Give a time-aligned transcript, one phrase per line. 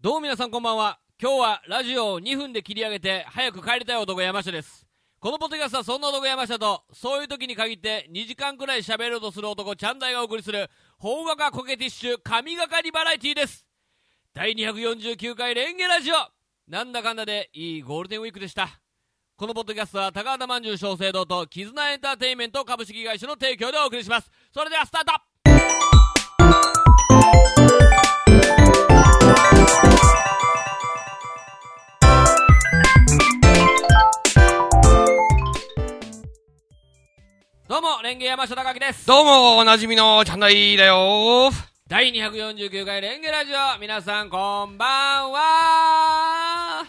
[0.00, 1.00] どうも皆さんこんばんは。
[1.20, 4.86] 今日はラジオを2分で切り上げて早く帰りたい男山下です。
[5.18, 13.66] このポッドキャストはそんな男山下と、そういう時に限って2時間くらい喋ろうとする男チャンダイがお送りする、邦画家コケティッシュ神がかりバラエティです。
[14.32, 16.14] 第249回レンゲラジオ
[16.68, 18.68] なんだかんだでいいゴールデンウィークでした。
[19.36, 24.30] このポッドキャストは高畑まんじゅう小生堂と絆エンターテインメント株式会社の提供でお送りします。
[24.54, 25.27] それではスタート
[37.68, 39.06] どうも、レンゲ山下隆です。
[39.06, 41.50] どうも、おなじみのチャンナイだよ。
[41.86, 43.78] 第249回レンゲラジオ。
[43.78, 46.84] 皆さんこんばんは。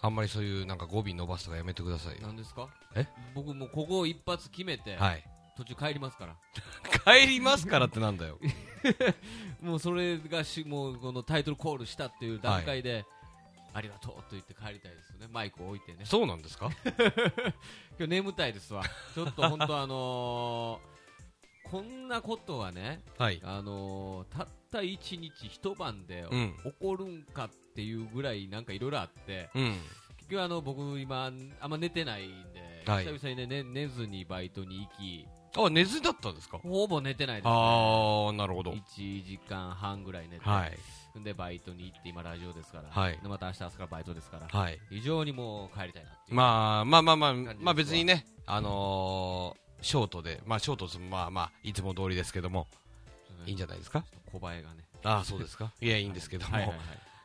[0.00, 2.20] あんまりそういうなんか語尾伸ばすとかやめてくださいよ。
[2.22, 2.68] 何ですか？
[2.94, 3.06] え？
[3.34, 5.24] 僕もうここを一発決めて、はい。
[5.56, 6.36] 途中帰りますから。
[7.20, 8.38] 帰りますからってなんだよ。
[9.60, 13.04] もうそれがしもうこのタイトルコールしたっていう段階で、
[13.74, 15.26] ありがとうと言って帰りたいですよね。
[15.30, 16.04] マイクを置いてね。
[16.04, 16.68] そうなんですか？
[17.98, 18.82] 今日眠たいですわ
[19.14, 23.40] ちょっと本当あのー、こんなことはねはい。
[23.44, 29.78] あのー、たった一日一晩でうん起こるんかっていうぐらいなんかいろいろあって、うん。
[30.18, 35.26] 結局あの僕今あんま寝てないんで、はい久々にね寝寝ずにバイトに行き
[35.56, 36.58] あ、寝ずだったんですか？
[36.58, 38.72] ほぼ寝てないです、ね、あー、なるほど。
[38.72, 40.78] 1時間半ぐらい寝て、はい。
[41.20, 43.18] でバイトに行って今ラジオですから、はい。
[43.22, 44.78] でまた明日明日からバイトですから、はい。
[44.90, 46.34] 非常にもう帰りたいなっていう。
[46.34, 52.66] まあ、まあまあまあ、まあ別にね、あのー、ショートで、まあショートですまあまあ、いつも通りですけども、
[53.46, 54.04] いいんじゃないですか？
[54.32, 54.84] 小林がね。
[55.04, 55.72] ああ、そうですか？
[55.80, 56.54] いや、いいんですけども。
[56.54, 56.78] はいはいはい。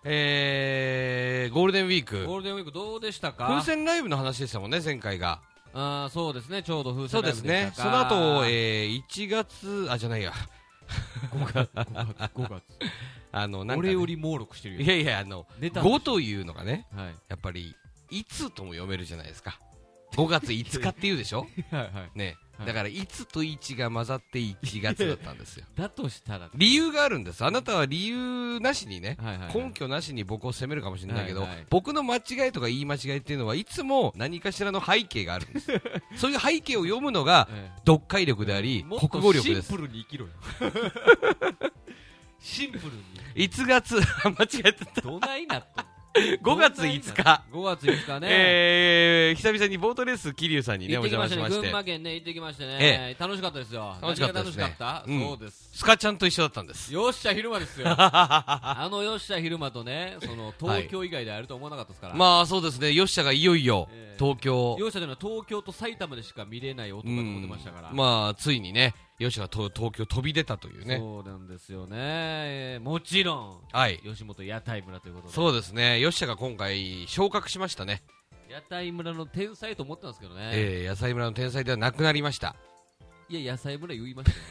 [0.04, 2.26] えー、ゴールデンウィーク。
[2.26, 3.48] ゴ、ールデンウィークどうでしたか？
[3.48, 5.42] 風船ライブの話でしたもんね、前回が。
[5.74, 6.64] あーそうですね。
[6.64, 7.72] ちょうど風そう船ライブですね。
[7.74, 8.10] したか。
[8.10, 10.32] その後、えー、1月、あ、じゃないや。
[11.34, 12.64] 5月5月5月
[13.42, 17.76] あの、なんかね、俺より猛録してるよいやいや、あの、ネタ5というのがね、はいやっぱり、
[18.10, 19.60] いつとも読めるじゃないですか。
[20.16, 21.46] 5月5日っていうでしょ？
[21.70, 22.26] はいはいね。
[22.58, 25.66] はいだから、いつと1が混ざって1月だったんですよ。
[25.78, 27.46] だとしたら理由があるんです。
[27.46, 35.72] あなたは理由なしにね、はいはいはい根拠なしに僕を責めるかもしれないけど、はいはい僕の間違いとか言い間違いっていうのはいつも何かしらの背景があるんです。
[36.18, 39.78] そういう背景を読むのが、ええ読解力であり、国語力ですシン。
[39.78, 40.32] プルに生きろよ
[42.40, 42.84] シンプル
[43.36, 43.48] に。
[43.48, 45.02] 1月、 間違えてた。
[45.02, 45.98] どないなっとん
[46.42, 47.44] 5月5日。
[47.52, 48.28] 5月5日ね。
[48.30, 51.62] えー、久々にボートレース桐生さんにね、お邪魔しまして。
[51.62, 53.96] 群馬、県ね行ってきましてね、え楽しかったですよ。
[54.02, 54.76] 楽しかったですね。
[54.78, 55.70] そうです。
[55.74, 56.94] スカちゃんと一緒だったんです。
[56.94, 57.88] よっしゃ昼間ですよ。
[57.98, 64.18] あのよっしゃ昼間とねその東京以外で会えると思わなかったですから、まあそうですね、よっしゃがいよいよええ。
[64.18, 70.98] 東京、よっしゃというのは東京と埼玉でしか見れない男だと思ってましたから、まあついにね、よっしゃがと東京飛び出たというね。
[70.98, 74.00] そうなんですよね、えーもちろんはい。
[74.04, 78.04] 吉本屋台村ということでそうですね、よっしゃが今回昇格しましたね。
[78.50, 82.56] 屋台村の天才と思ったんですけどね、えー、野菜村の天才ではなくなりました。
[83.30, 84.44] いや野菜村言いましたよ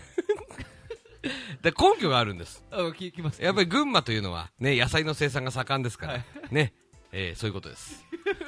[1.62, 2.64] で根拠があるんです。
[2.70, 6.74] あ聞きますやっぱり群馬というのはね、野菜の生産が盛んですから、はいね、
[7.18, 8.04] えー、そういうことです。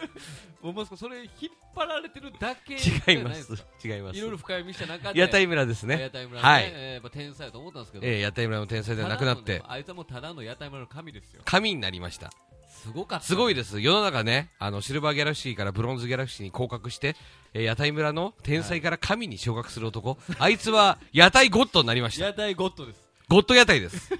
[0.60, 1.30] もう息子それ引っ
[1.74, 3.66] 張られてるだけ違じゃいまないですす。
[3.82, 4.20] 違いますい。
[4.20, 5.98] ろいろ深読みした中で屋台村ですね。
[5.98, 12.30] 屋台村ね、はいえーやっぱ天才だと思ったんですけど、えー、屋台村の天才ではなくなってね、あいつはもうただの屋台村の神ですよ神になりました。
[12.68, 13.80] すごかったすごいです。
[13.80, 17.16] 世の中ね、あの、シルバーギャラクシーからブロンズギャラクシーに降格して、
[17.54, 22.26] えー屋台村の天才から神に昇格する男、 あいつは屋台ゴッドになりました。
[22.26, 24.12] 屋台ゴッドですゴッド屋台です。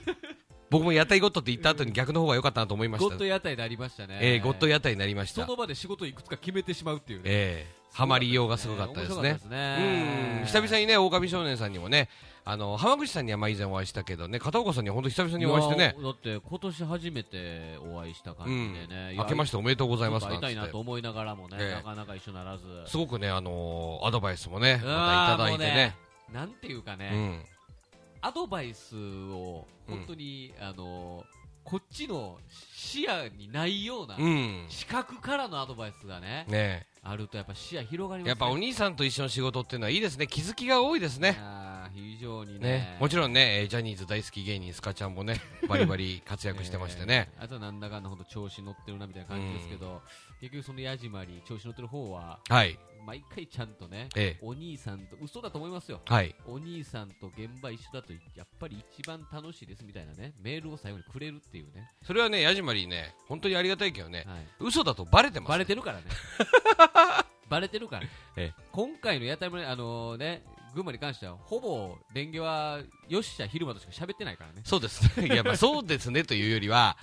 [0.71, 3.25] 僕も屋台ゴッドって言った後に逆の方が良かったなと思いましたゴッド。
[3.25, 5.43] 屋台でありましたねえー、ゴッド屋台になりました。
[5.45, 9.33] その場で仕事いくつか決めてしまうっていうねえー、ハマりようがすごかったですね。
[9.35, 12.09] ですねうん、久々にね、狼少年さんにもね、
[12.45, 20.69] あの、浜口さんにはまあ以前お会いしたけどね、片岡さんには本当久々にお会いしてねだって今年初めてお会いした感じでね、明けましておめでとうございますちょっと会いたいな。
[20.71, 25.97] と思いながらもね、ええなかなか一緒ならずすごくね、あのーアドバイスもね、またいただいてね。
[26.33, 27.45] なんていうかね、うん。
[28.21, 31.25] アドバイスを本当に、あの
[31.65, 32.39] こっちの
[32.73, 34.65] 視野にないような、うん。
[34.69, 40.27] 視覚からのアドバイスがねねあるとやっぱ視野広がりますねやっぱお兄さんと一緒の仕事っていうのはいいですね。
[40.27, 41.39] 気づきが多いですね。
[41.95, 42.97] 非常にねね。
[43.01, 47.31] もちろんね、えージャニーズ大好き芸人スカちゃんもね、 バリバリ活躍してましてね。
[47.37, 50.03] えーあとはなんだかんだ本当調子乗ってるなみたいな感じですけど、
[50.41, 52.79] 結局その矢島に調子乗ってる方ははい。
[53.05, 56.01] 毎回ちゃんとねえお兄さんと嘘だと思いますよ。
[56.11, 56.35] えはい。
[56.47, 65.49] お兄さんと現場一緒だとやっぱり一番楽しいですみたいなねメールを最後にくれるっていうね、それはね、ヤジマリーね、本当にありがたいけどね、はい、嘘だとバレてます。
[65.49, 66.05] バレてるからね。
[67.49, 68.07] バレてるから、
[68.37, 74.63] え今回の屋台村あのね群馬に関してはほぼレンゲはよっしゃ昼間としか喋ってないからね。
[74.65, 75.21] そうです。
[75.21, 75.27] ね。
[75.27, 76.99] いや、まあそうですねというよりは、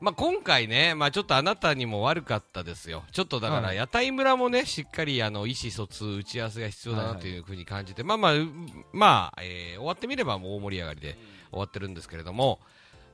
[0.00, 3.04] まあ、今回ね、まあ、ちょっとあなたにも悪かったですよ。
[3.12, 8.48] ちょっとだから、はい屋台村もね、しっかり、あの、意思疎通、打ち合わせが必要だなというふうに感じて、まあまあ、う
[8.92, 11.18] まあ、えー終わってみればもう大盛り上がりで
[11.50, 12.60] 終わってるんですけれども、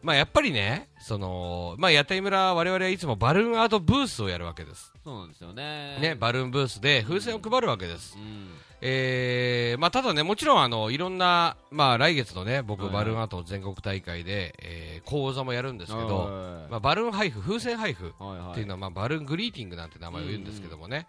[0.03, 4.93] まあ、やっぱりね、その、まあ、屋台村、我々はいつもバルーンアートブースをやるわけです。
[5.03, 5.99] そうなんですよね。
[6.01, 8.17] ね、バルーンブースで風船を配るわけです。
[8.17, 8.49] うん。
[8.81, 21.07] えーまあ、ただね、もちろんあのいろんな、まあ、来月のね僕、はいバルーンアート全国大会で、えー講座もやるんですけど、はいまあ、バルーン配布、風船配布っていうのは、まあ、バルーングリーティングなんて名前を言うんですけどもね、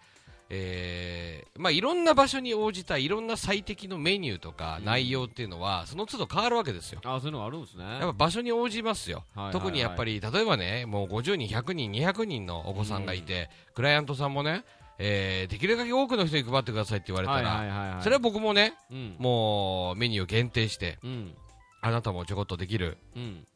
[0.50, 4.84] えーまあ、いろんな場所に応じたいろんな最適のメニューとかうん。
[4.86, 7.00] 内容っていうのは、その都度変わるわけですよ。
[7.04, 7.84] あ、そういうのがあるんですね。
[7.84, 9.52] やっぱ場所に応じますよ、はいはいはい。
[9.52, 14.64] 特にやっぱり例えばねもう50人、100人、200人のお子さんがいて、クライアントさんもね、
[14.98, 18.02] えーできるだけ多くの人に配ってくださいって言われたら、はいはいはいはい。
[18.02, 19.16] それは僕もねうん。
[19.18, 21.34] もうメニューを限定してうん。
[21.80, 23.46] あなたもちょこっとできる、うん。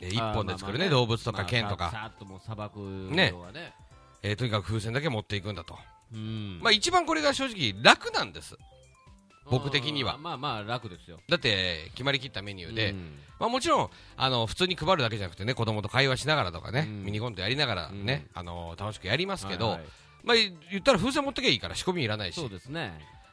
[0.00, 3.72] えー一本で作るねまあまあ動物とか剣とか、まあともう砂漠ねね。
[4.22, 5.78] えーとにかく風船だけ持っていくんだと、
[6.12, 6.60] うん。
[6.62, 8.56] まあ、一番これが正直楽なんです
[9.48, 11.18] 僕的にはまあまあ楽ですよ。
[11.28, 19.86] だって決まりきったメニューで、うんまあ、もちろんあの普通に配るだけじゃなくてね子供と会話しながらとかね、うんミニコントやりながらね、あの楽しくやりますけど、はいはい
[20.26, 22.40] まあ、言ったら風船持ってきゃいいから仕込みいらないし。
[22.40, 22.92] そうですね。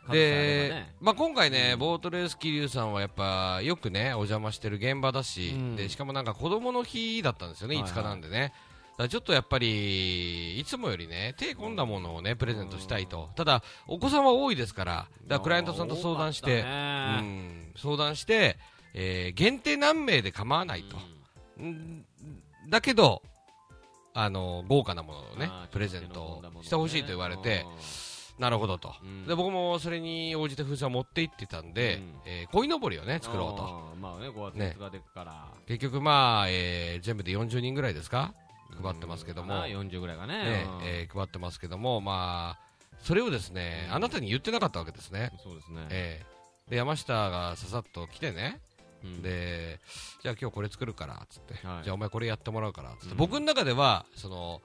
[0.10, 1.80] で、まあ、今回ね、うん。
[1.80, 5.76] ボートレース桐生さんはやっぱよくねお邪魔してる現場だし、うん。
[5.76, 7.92] でしかもなんか子供の日だったんですよね、はいはい。
[7.92, 8.54] 5日なんでね。
[9.10, 18.60] ちょっとやっぱりいつもよりね手込んだものをねプレゼントしたいと、ただお子さんは多いですから、だからクライアントさんと相談して、うん、相談して、
[18.94, 20.98] えー限定何名で構わないと、
[21.60, 22.06] うん。
[22.70, 23.24] だけど
[24.14, 27.66] あの豪華なものをねプレゼントしてほしいと言われて、
[28.40, 29.28] なるほどと、うん。
[29.28, 32.04] で僕もそれに応じて風船を持って行ってたんで、うん。
[32.26, 33.96] えー鯉のぼりをね作ろうと。
[34.00, 35.48] まあね、5月ね5日でから。
[35.68, 38.34] 結局まあ、えー全部で40人ぐらいですか？
[38.82, 40.44] 配ってますけども、うん40ぐらいがね。
[40.44, 40.86] ねうん。
[40.86, 42.60] えー配ってますけどもまあ
[43.04, 43.96] それをですね、うん。
[43.96, 45.88] あなたに言ってなかったわけですね、そうですね。
[45.90, 46.70] えー。
[46.72, 48.62] で山下がささっと来てね、
[49.04, 49.22] うん。
[49.22, 49.80] で
[50.22, 51.84] じゃあ今日これ作るからっつって、はい。
[51.84, 53.18] じゃあお前これやってもらうからっつって、うん。
[53.18, 54.62] 僕の中ではその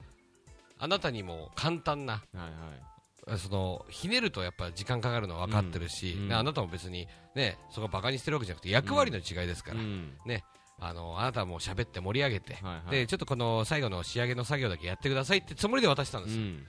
[0.77, 3.37] あなたにも簡単なはいはい。
[3.37, 10.13] そのひねるとやっぱ時間かかるのは分かってるし、あなたも別にねそこバカにしてるわけじゃなくて役割の違いですから、うん。
[10.81, 12.91] あのあなたはもう喋って盛り上げて、はいはい。
[12.91, 16.65] でちょっとこの最後の仕上げの作業だけやってくださいってつもりで渡したんですよ、うん。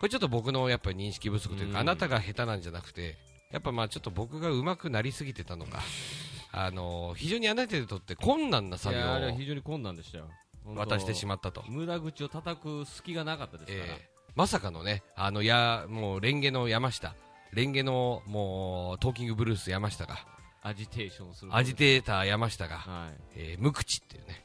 [0.00, 1.76] これちょっと僕のやっぱり認識不足というか、うん。
[1.82, 3.18] あなたが下手なんじゃなくて
[3.52, 5.80] やっぱまあちょっと僕が上手くなりすぎてたのか
[6.52, 10.28] あの非常にあなたにとって困難な作業を非常に困難でしたよ。
[10.74, 13.84] 渡してしまったと、無駄口を叩く隙がなかったですから。
[13.86, 17.16] えーまさかのねあのやもうレンゲの山下
[17.52, 20.24] レンゲのもうトーキングブルース山下が
[20.62, 21.54] アジテーションする。
[21.54, 23.20] アジテーター山下が、はい。
[23.34, 24.44] えー無口っていうね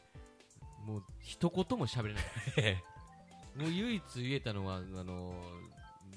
[0.88, 2.24] もう一言も喋れない。
[3.56, 5.36] もう唯一言えたのは、あの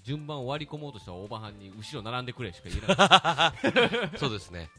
[0.02, 4.16] 順番を割り込もうとしたオーバーハンに後ろ並んでくれしか言えなかった。
[4.18, 4.70] そうですね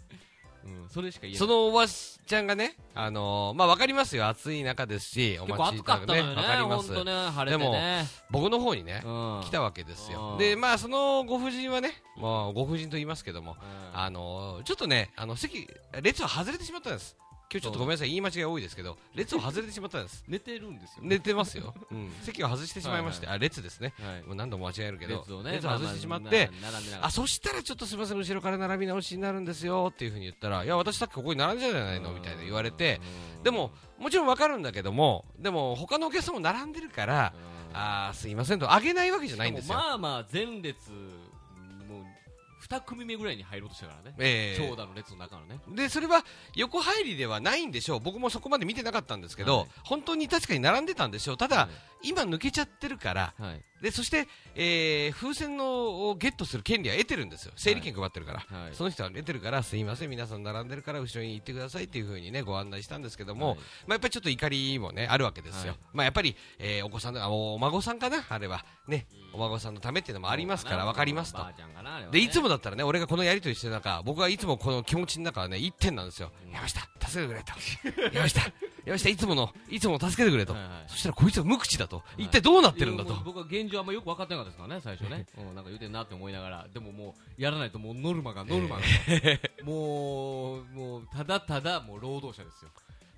[0.84, 1.40] うん、それしか言えない。
[1.40, 6.36] そのおばちゃんがね、あのーまあ、わかりますよ、暑い中ですし、お結構待ち暑かったのよね。
[6.36, 8.06] わかりますね、晴れてね。
[8.30, 10.36] 僕の方にね、うん来たわけですよう。
[10.36, 13.58] んで、まあ、そのご婦人はね、もうご婦人と言いますけども、
[13.94, 15.68] うんあのーちょっとね、あの、席、
[16.02, 17.16] 列を外れてしまったんです。
[17.52, 20.24] 今日ちょっとごめんなさい、言い間違い多いですけど、列を外れてしまったんです。
[20.30, 21.00] 寝てるんですよ。
[21.02, 21.74] 寝てますよ。
[21.92, 22.12] うん。
[22.22, 23.96] 席を外してしまいまして、はあ、列ですね。
[24.00, 24.24] はい。
[24.24, 26.52] もう何度も間違えるけど、列を外してしまっあて、
[27.02, 33.00] まあそしたらちょっとすみません、後ろから並び直しになるんですよっていうふうに言ったら、いや、私さっきここに並んじゃないたのみたいな言われて、、
[33.34, 39.76] うんでも、もちろんわかるんだけども、でも他のお客さんも並んでるから、うんあーすいませんと、あげないわけじゃないんですよ。
[39.76, 40.90] まあまあ前列
[42.70, 44.62] 2組目ぐらいに入ろうとしたからね、ええ。
[44.62, 45.60] 長蛇の列の中のね。
[45.76, 46.24] で、それは
[46.56, 48.00] 横入りではないんでしょう。
[48.00, 49.68] 僕もそこまで見てなかったんですけど、はい。
[49.84, 51.38] 本当に確かに並んでたんでしょう。
[51.38, 51.68] ただ、
[52.04, 57.54] 今抜けちゃってるから、はい、はいで、そして、えー風船のをゲットする権利は得てるんですよ。
[57.56, 58.40] 整理券配ってるから。
[58.40, 58.76] はい。
[58.76, 63.58] その人は得てるから、すいません、皆さん並んでるから後ろに行ってくださいっていう風にね、ご案内したんですけども、はい。
[63.58, 65.70] まあ、やっぱりちょっと怒りもね、あるわけですよ。
[65.70, 65.80] はい。
[65.94, 68.26] まあ、やっぱり、えーお子さんの、あお孫さんかな？
[68.28, 68.66] あれは。
[68.86, 71.46] ね、お孫さんのためっていうのもありますから、わかりますと。
[72.12, 72.26] で、ね。
[72.26, 76.34] いつもだったらね、俺がこのやりとりしてる中、僕はいつもこの気持ちの中はね、一点なんですよ。
[76.52, 78.14] 山下、助けてくれと。
[78.14, 78.42] 山下、
[78.90, 80.54] 山下、いつもの、いつもの助けてくれと。
[80.54, 80.72] はいはい。
[80.88, 82.04] そしたらこいつは無口だと。
[82.18, 82.24] い。
[82.24, 83.14] 一体どうなってるんだと。
[83.24, 86.68] 僕は現状あんまよく分かってなかったですからね最初ね、うん、なんか言うてんなって思いながら。
[86.74, 88.82] でももうやらないともうノルマがノルマが、
[89.64, 92.72] もうもうただただもう労働者ですよ。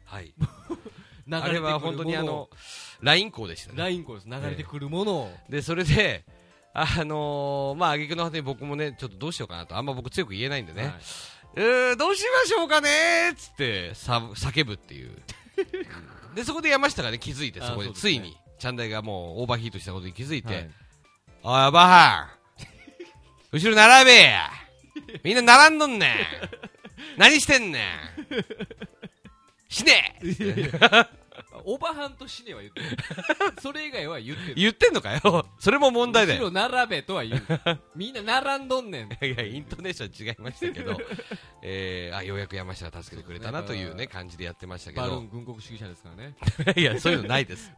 [0.05, 0.33] はい。
[1.31, 2.49] あれは本当にあの、
[3.01, 3.77] ライン校でしたね。
[3.77, 4.27] ラインコです。
[4.27, 6.25] 流れてくるものを、で、それで、
[6.73, 10.93] あのー、まあ、挙句の果てに僕もね、ちょっとどうしようかなと、あんま僕強く言えないんでね、はい。
[11.55, 15.21] えー、どうしましょうかねーっつって、さ叫ぶっていう。
[16.35, 20.69] でそこで山下がね気づいてあそこでついにチャンダイがもうオーバーヒートしたことに気づいて、はい。
[21.43, 22.27] おい、バハ
[23.53, 23.57] ン。
[23.57, 24.21] 後ろ並べ。
[24.21, 24.49] や
[25.23, 26.11] みんな並んどんねん。
[27.17, 27.83] 何してんねん。
[29.67, 30.19] 死ね。
[31.65, 32.85] オバハンとシネは言ってる。
[33.61, 34.53] それ以外は言ってる。
[34.55, 35.45] 言ってんのかよ。
[35.59, 36.39] それも問題だよ。
[36.41, 37.43] 後ろ並べとは言う。
[37.95, 39.25] みんな並んどんねん。
[39.25, 40.97] いや、イントネーション違いましたけど、
[41.63, 45.21] えー、あ、ようやく山下が助けてくれたなというね、感じでやってましたけど。
[45.31, 46.35] 軍国主義者ですからね。
[46.75, 47.71] いや、そういうのないです。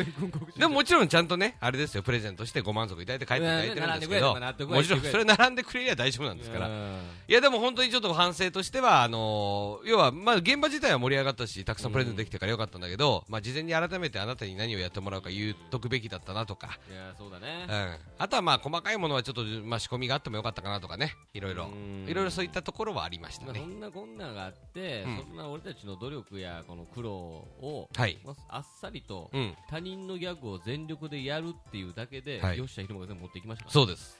[0.58, 4.34] でももちろんちゃんとね、あれですよ、プレゼントしてご満足いただいて帰っていただいてるんですけど、
[4.68, 6.68] もちろんそれ並んでくれりゃ大丈夫なんですから。
[6.68, 7.00] うん。
[7.28, 17.66] いやでも本当にちょっと反省としては、あのー要は、まあ、現場自体は盛り上がったし、たくさんプレゼントできてからよかったんだけど、まあ、事前に改めてあなたに何をやってもらうか言っとくべきだったなとか、いやそうだね。
[17.68, 21.64] うん、あとはまあ細かいものはちょっと、まあ、仕込みがあってもよかったかなとかね、いろいろ。
[21.64, 22.08] う、ん。
[22.08, 23.66] いろいろそういったところはありましたまあ、ねそ。
[23.66, 28.18] んなこんながあって、うんそんな俺たちの努力やこの苦労を、はい。
[28.24, 34.18] まああっさりとうん、他人のギャグを全力でやるっていうだけで、はい吉田ひろが全部持ってきましたからそうです。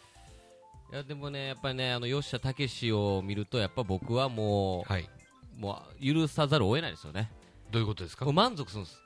[0.92, 5.02] いやでもね、やっぱりね、あの吉田武史を見ると、やっぱ僕はもはい。
[5.02, 7.30] う、もう許さざるを得ないですよね。
[7.70, 8.24] どういうことですか？
[8.32, 8.98] 満足するんです。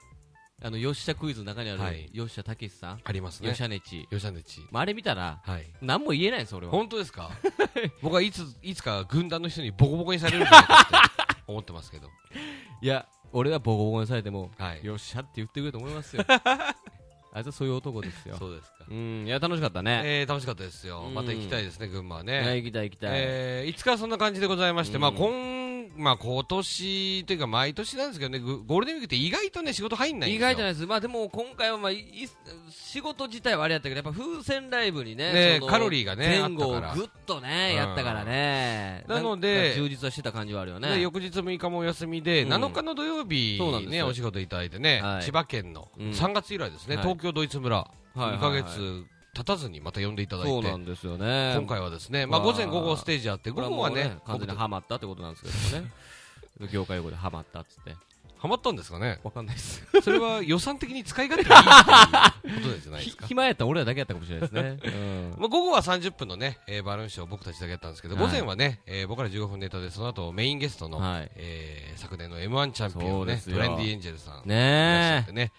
[0.66, 3.50] あの吉田クイズの中にある、はい吉田武史さん、ありますね。
[3.50, 4.62] 吉田ネチ、吉田ネチ。
[4.71, 5.66] まあ、あれ見たら、はい。
[5.83, 6.73] 何も言えないんです、俺は。
[6.73, 7.30] 本当ですか？
[8.00, 10.88] 僕はいつ、いつか軍団の人にボコボコにされるんじゃないかっ
[11.37, 12.09] て 思ってますけど。
[12.80, 14.83] いや、俺はボコボコにされても、はい。
[14.83, 16.25] よっしゃって言ってくれると思いますよ。
[17.37, 18.37] あいつはそういう男ですよ。
[18.38, 18.87] そうですか。
[18.88, 20.00] うん、いや、楽しかったね。
[20.04, 21.11] えー、楽しかったですよ。
[21.12, 22.33] また行きたいですね、群馬はいね。
[22.37, 23.11] や行きたい行きたい。
[23.16, 25.28] えー、いつかそんな感じでございまして、うんまあ今、
[25.96, 30.50] まあ今年というか毎年なんですけどね、ゴゴールデンウィークって意外とね、仕事入んないんですよ。
[30.50, 30.86] 意外じゃないです。
[30.86, 32.28] まあでも今回はまあいい
[32.70, 37.76] 仕事自体はあれやったけど、やっぱ風船ライブにね、ねカロリーがね前後をぐっとね、うん。
[37.76, 39.04] やったからね。
[39.08, 41.00] なので充実はしてた感じはあるよでね。
[41.00, 42.52] 翌日6日もお休みで、うん。
[42.52, 44.06] 7日の土曜日ね、そうなんですよ。
[44.06, 45.22] お仕事いただいてね、はい。
[45.22, 46.10] 千葉県のうん。
[46.10, 47.04] 3月以来ですね、はい。
[47.04, 48.38] 東京ドイツ村、はいはいはい。
[48.38, 51.54] 2ヶ月経たずにまた呼んでいただいて、そうなんですよね。
[51.58, 55.92] 今回はですね、まあ午前午後ステージあって、午後はね、完全にハマったってことなんですけどもね。
[56.72, 57.94] 業界用語でハマったっつって。
[58.38, 59.82] ハマったんですかねわかんないです。
[60.02, 63.26] それは予算的に使い勝手がいいっていうことじゃ ないですか？
[63.26, 64.78] 暇やったら俺らだけやったかもしれないですね。
[64.84, 75.52] うんまあ、午後は30分のね、えーバルーンショー僕たちだけやったんですけど、はい午前はね、えー僕ら15分ネタで、その後メインゲストの、はいえー昨年の M1 チャンピオンのね、トレンディエンジェルさん、いらっしゃねってね、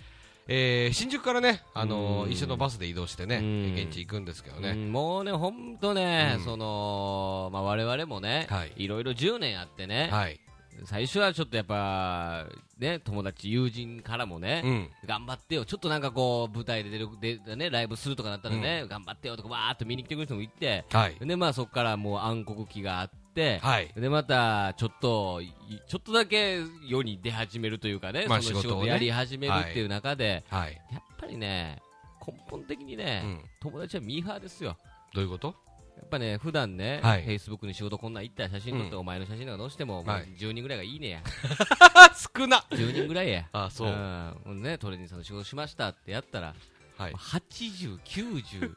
[0.48, 2.32] えー新宿からね、あのーうん。
[2.32, 3.74] 一緒のバスで移動してね、うん。
[3.74, 6.44] 現地行くんですけどえ、ね、うんもうね、ほんとね、うん。
[6.44, 8.74] その、まあ我々もね、はい。
[8.76, 10.40] いろいろ10年あってね、はい、
[10.84, 12.46] 最初はちょっとやっぱ、
[12.78, 23.25] ね、友達、友人からもね、うん、頑張ってよ、ちょっとなんかこう、舞台で出る、でね、ライブするとかなったらね、頑張ってよとか、わーっと見に来てくれる人もいて、はい、で、まあそこからもう暗黒期があって、
[23.62, 25.54] はい、で、また、ちょっと、い
[25.88, 28.90] ちょっとだけ世に出始めるというかね、まあその仕事をね。
[28.90, 31.82] やり始めるっていう中で、はい、やっぱりね、
[32.26, 34.78] 根本的にね、うん、友達はミーハーですよ。
[35.14, 35.56] どういうこと？
[35.98, 37.24] やっぱね、普段ね、はい。
[37.24, 39.00] フェイスブックに仕事こんなん行ったら写真撮って、うん。
[39.00, 41.24] お前の写真なんか載せても、もうはい10人ぐらいがいいねや。
[42.36, 43.48] 少な10人ぐらいや。
[43.54, 44.38] あ、そう、ん。
[44.44, 46.54] ほんでね、トレーニングさんの仕事しましたってやったら、
[46.98, 47.14] はい。
[47.14, 48.74] 80、90、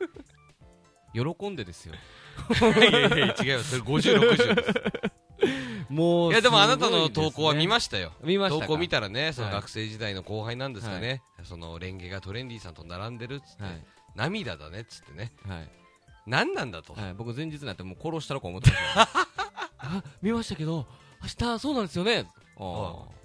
[1.36, 1.94] 喜んでですよ。
[1.94, 4.72] いやいやいや違それ50、60です。
[5.88, 8.12] もいや、でもあなたの投稿は見まましたよ。
[8.22, 8.66] 見ましたか？
[8.66, 9.56] 投稿見たらね、そのはい。
[9.56, 13.84] 学生時代の後輩なんですかね、そのレンゲがトレンディさんと並んでるっつって、はい。
[14.14, 15.70] 涙だねっつってね、はい。
[16.26, 19.08] 何なんだと、はい、僕前日になってもう殺したろか思ってました。
[19.78, 20.86] あ見ましたけど
[21.22, 22.26] 明日そうなんですよね。
[22.58, 23.18] ああ。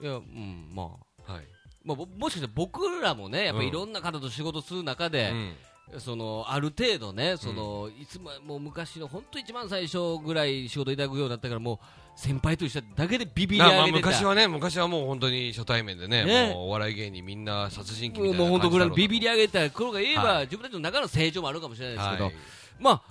[0.00, 1.32] いやうんまあ。
[1.32, 1.44] はい。
[1.84, 3.66] まあ、ぼもしかしたら僕らもね、やっぱうん。
[3.66, 5.56] いろんな方と仕事する中うで、ん
[5.96, 11.78] そのある程度ね、そのいつももう昔の本当一番最初ぐらい仕事いただくようになったから、もう
[12.14, 16.52] 先輩と一緒だけでビビりまあまあ上げてた、昔はね、昔はもう本当に初対面でね、ね。
[16.52, 20.44] もうお笑い芸人みんな殺人鬼みもうたいな本当ぐらいのビビりり上げた頃が言えば、はい。
[20.44, 22.34] 自分たちの中の成長もあるかもしれないですけど、はい。
[22.78, 23.02] まあ、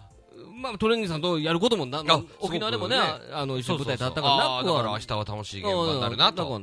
[0.62, 6.60] まあ、トレーニングさんとやることもな、あ沖縄でもね、そうそうあの一緒そうそうそうに舞台立ったからだから明日は楽しい現場になるなと、も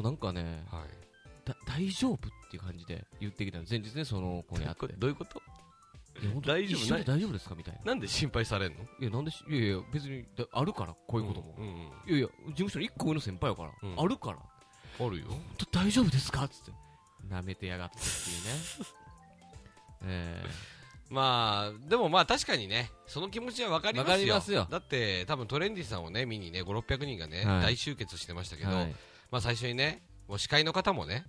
[0.00, 1.48] うなんかね、はい。
[1.48, 2.18] だ大丈夫？
[2.48, 3.64] っていう感じで言ってきたの。
[3.68, 4.94] 前日ね、その子に会って。
[4.96, 5.42] どういうこと？
[6.20, 6.80] いや本当大丈夫？
[6.80, 7.54] 一緒に大丈夫ですか？
[7.54, 7.80] みたいな。
[7.84, 8.78] なんで心配されんの？
[9.00, 11.54] いや、なんでし、いやいや、別に、だあるから、こういうことも。
[11.58, 11.72] うんうん。
[11.72, 14.00] いやいや、事務所の一個上の先輩やから、うん。
[14.00, 14.38] あるから、
[15.06, 15.26] あるよ。
[15.28, 16.44] 本当大丈夫ですか？
[16.44, 16.72] っつって、
[17.30, 17.98] 舐めてやがって。
[17.98, 18.88] っていうね。
[20.04, 20.44] え
[21.10, 22.90] まあでもまあ確かにね。
[23.06, 24.12] その気持ちは分かりますよ。
[24.12, 24.66] わかりますよ。
[24.70, 27.62] だって多分トレンディさんをね見にね5600人がね、はい。
[27.62, 28.94] 大集結してましたけど、ーはい。
[29.30, 31.24] まあ最初にねもう司会の方もね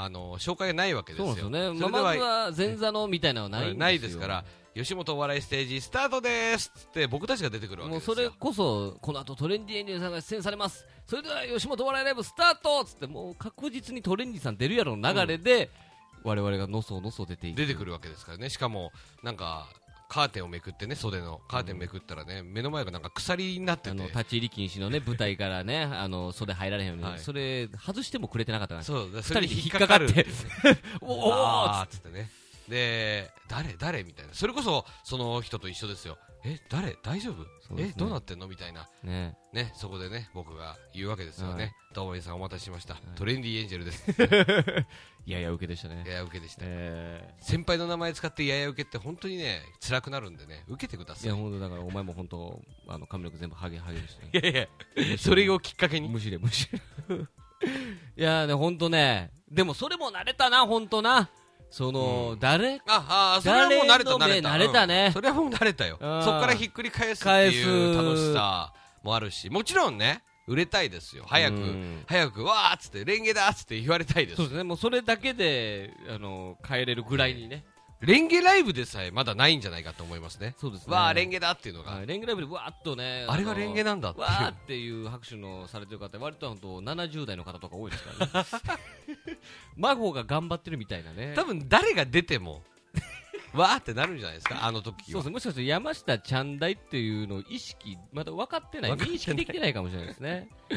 [0.00, 1.26] あの紹介がないわけですよ。
[1.26, 1.80] そうですよね。
[1.80, 3.76] ままずは前座のみたいなのはない。
[3.76, 8.08] ないですから吉本お笑いステージスタートですって僕たちが出てくるわけですよ。
[8.08, 10.86] もうそれこそこの後トレンディエンジェルさんが出演されます。
[11.04, 15.68] それでは吉本お笑いライブスタートっつってもう確実にトレンディさん出るやろの流れで、
[16.22, 17.56] 我々がのそのそ出ていく。
[17.56, 18.50] 出てくるわけですからね。
[18.50, 18.92] しかも
[19.24, 19.66] なんか
[20.08, 23.90] カーテンをめくってね袖のカーテンめくったらね、目の前がなんか鎖になってて。
[23.90, 27.18] あの立ち入り禁止のね 舞台からねあの袖入られへんように、はい。
[27.18, 30.22] それ外してもくれてなかったそうだ二人引っかかって。
[30.24, 30.26] る
[31.02, 32.30] おおあーっつってね。
[32.68, 33.74] で誰？
[33.74, 34.04] 誰？
[34.04, 34.34] みたいな。
[34.34, 36.18] それこそその人と一緒ですよ。
[36.44, 36.96] え誰？
[37.02, 37.92] 大丈夫、そうですね。
[37.96, 38.46] えどうなってんの？
[38.46, 38.88] みたいな。
[39.02, 39.36] ね。
[39.52, 41.72] ねそこでね僕が言うわけですよね、はい。
[41.94, 42.98] どうも皆さんお待たせしました、い。
[43.16, 44.10] トレンディエンジェルです。
[44.10, 44.14] い
[45.30, 46.04] やいや受けでしたね。
[46.06, 50.64] やや受けでした、え先輩の名前使ってやや受けって本当にね辛くなるんでね。
[50.68, 51.26] 受けてくだー、さい。
[51.26, 54.66] いや本当だからお前も本当あの髪の毛全部ハゲハゲでしたねいや
[55.06, 56.08] いやそれをきっかけに。
[56.08, 57.16] むしれむしれ
[58.16, 61.30] いやね本当ねでもそれも慣れたな本当な。
[61.70, 62.38] その、うん。
[62.38, 62.80] 誰？
[62.86, 64.48] ああそれはもう慣れた慣れた。
[64.48, 65.04] 慣れたね。
[65.08, 65.12] うん。
[65.12, 65.98] それはもう慣れたよ。
[66.00, 69.50] そこうんからひっくり返すって返いうす楽しさもあるし。
[69.50, 71.24] もちろんね売れたいですよ。
[71.26, 72.02] 早くうん。
[72.06, 74.36] 早くわーっつってレンゲだっつって言われたいです。
[74.36, 74.64] そうですね。
[74.64, 77.64] もうそれだけであの帰れるぐらいにね。
[78.00, 80.54] レンゲライブでさえまだないんじゃないかと思いますね。
[80.58, 80.94] そうですね。
[80.94, 81.92] わーレンゲだっていうのが。
[81.92, 82.06] はい。
[82.06, 84.26] レンゲライブでわーっとねあれがレンゲなんだっていう。
[84.26, 88.48] わーっていう拍手のされてる方割と本当70代の方とか多いですからね。
[89.76, 91.34] 孫が頑張ってるみたいなね。
[91.34, 92.62] 多分誰が出ても
[93.54, 95.04] わーってなるんじゃないですかあの時は。
[95.12, 95.26] そうです。
[95.26, 98.92] ねもしかして山下ちゃんだいっていうのを意識まだ分かってない。
[98.92, 100.48] 認識できてないかもしれないですね。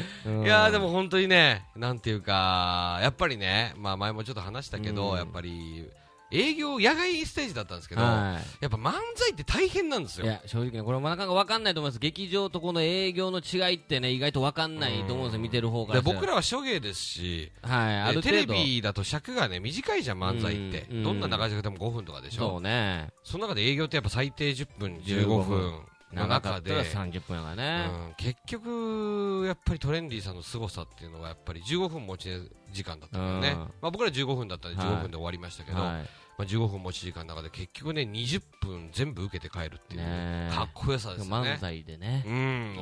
[0.44, 5.16] いやーでも本当にね、なんていうか、やっぱりね、まあ前もちょっと話したけど、うん。
[5.18, 5.90] やっぱり
[6.32, 10.32] 営業、野外ステージだったんですけど、はやっぱ漫才って大変なんですい、いよ。
[10.32, 11.98] や正直ねこれもなかなか分かんないと思います。
[11.98, 23.08] 劇場とこの営業の違いってね意外と分かんないと思うんですよ見てる方からで僕らは初芸ですし、はいあでテレビだと尺がね短いじゃん、漫才って、うんどんな長尺でも5分とかでしそょ、うね。
[23.22, 25.60] その中で営業ってやっぱ最低10分、15 15分。
[25.60, 25.80] の
[26.12, 32.30] 長か中で、ったら30分やからね、うん、結局、やっぱりトレンディさんの凄さっていうのは、やっぱり15分持ち
[32.72, 33.58] 時間だったからね、うん。
[33.58, 36.08] まあ、僕ら15分だったんで15分で終わりましたけど、はい。
[36.38, 41.58] まあ、15分持ち時間の中で結局ね20分全部受けて帰るっていう、かっこよさですよ漫ね。
[41.60, 42.24] 才でね。
[42.26, 42.76] うん、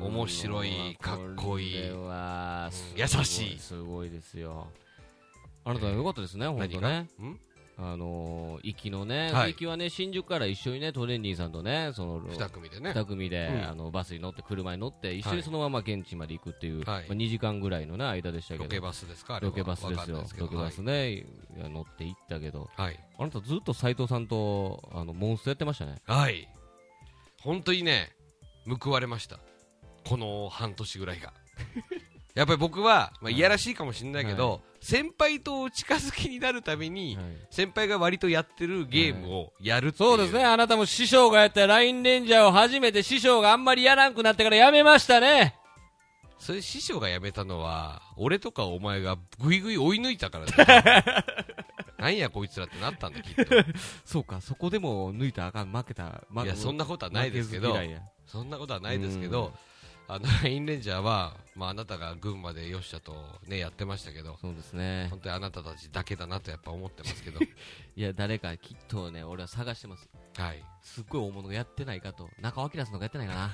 [0.00, 1.74] 面白いかっこいい。
[1.74, 3.58] 優しい。
[3.58, 4.68] すごいですよ。
[5.64, 7.08] あなたは良かったですね、本当ね。
[7.18, 7.40] うん？
[7.82, 9.52] あのー、行きのね、はい。
[9.52, 12.92] 行きはね新宿から一緒にねトレンディさんとねその2組でね。
[12.94, 13.68] 二組で、うん。
[13.68, 17.04] あのバスに乗って車に乗って一緒はいにそのまま現地まで行くっていう、はい。
[17.08, 18.64] まあ、2時間ぐらいの、ね、間でしたけど。
[18.64, 19.40] ロケバスですか？
[19.40, 20.24] ロケバスですよ。
[20.36, 21.18] ロケバスね、い。
[21.58, 22.68] や乗って行ったけど。
[22.76, 26.02] はい、あなたずっと斉藤さんとあのモンストやってましたね。
[26.04, 26.48] はい、はい、
[27.40, 28.12] 本当にね
[28.82, 29.38] 報われました。
[30.06, 31.32] この半年ぐらいが
[32.34, 33.38] やっぱり僕は、まあ、い。
[33.38, 37.24] やらしいかもしれないけど、は先輩とお近づきになるために、はい。
[37.50, 45.56] 先輩が割とやってるゲームをやるっていう、そうですね、あなたも師匠がやったラインレンジャーを初めて師匠があんまりやらんくなってからやめましたね。
[46.38, 51.24] それ師匠が辞めたのは俺とかお前がぐいぐい追い抜いたからだよ。
[51.98, 53.44] なんやこいつらってなったんだきっと。
[54.06, 57.76] そうか、そこでも抜いたらあかん、負けた、負いやそんなことはないですけど。
[58.26, 59.52] そんなことはないですけど
[60.12, 63.14] あのラインレンジャーは、まあ、あなたが群馬でよっしゃと、
[63.46, 65.06] ね、やってましたけどそうですね。
[65.08, 67.38] 本当にあなたたちだけだなとやっぱ思ってますけど
[67.94, 70.10] いや、誰かきっとね、俺は探してます。
[70.36, 72.28] はいすっごい大物がやってないかと。
[72.40, 73.50] 中尾明さんのがやってないかな。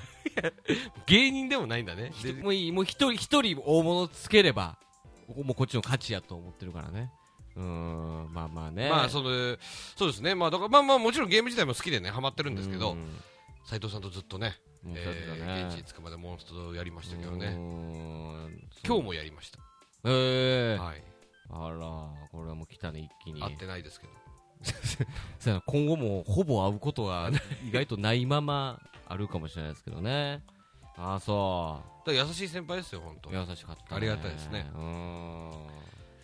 [1.05, 4.79] 芸人でもないんだねでもういい、もう一人、一人大物つければ、
[5.27, 7.11] もうこっちの勝ちやと思ってるからね。
[7.55, 8.89] うーん、まあまあね。
[8.89, 9.57] まあその
[9.95, 13.21] そうですねまあだからまあまあもちろんゲーム自体も好きでねハマってるんですけどうん
[13.67, 17.55] 斉藤さんとずっとね、えー現地に着くまでモンストやりましたけどね
[18.85, 19.59] 今日もやりました
[20.05, 21.03] ええはい
[21.49, 21.77] あら、
[22.31, 23.41] これはもう来たね、一気に。
[23.41, 24.13] 会ってないですけど
[25.67, 27.29] 今後もほぼ会うことは
[27.63, 30.43] 意外とないままあるかもしれないですけどね。
[30.95, 33.33] ああ、そだから優しい先輩ですよ本当う。
[33.33, 33.87] 優しかった、ね。
[33.91, 34.65] ありがたいですね。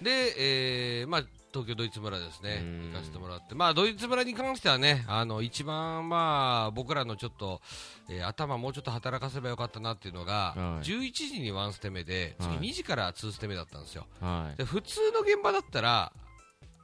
[0.01, 2.61] で、えーまあ、東京ドイツ村ですね。
[2.61, 2.91] うん。
[2.91, 7.61] 行かせてもらって、まあ、ドイツ村に関してはねあの一番、まあ、僕らのちょっと、
[8.09, 10.85] えー頭もうちょっと働かせばよかったなっていうのが、はい。
[10.85, 12.57] 11時にワンステ目で次はい。
[12.69, 14.07] 2時から2ステ目だったんですよ。
[14.19, 14.57] はい。
[14.57, 16.11] で普通の現場だったら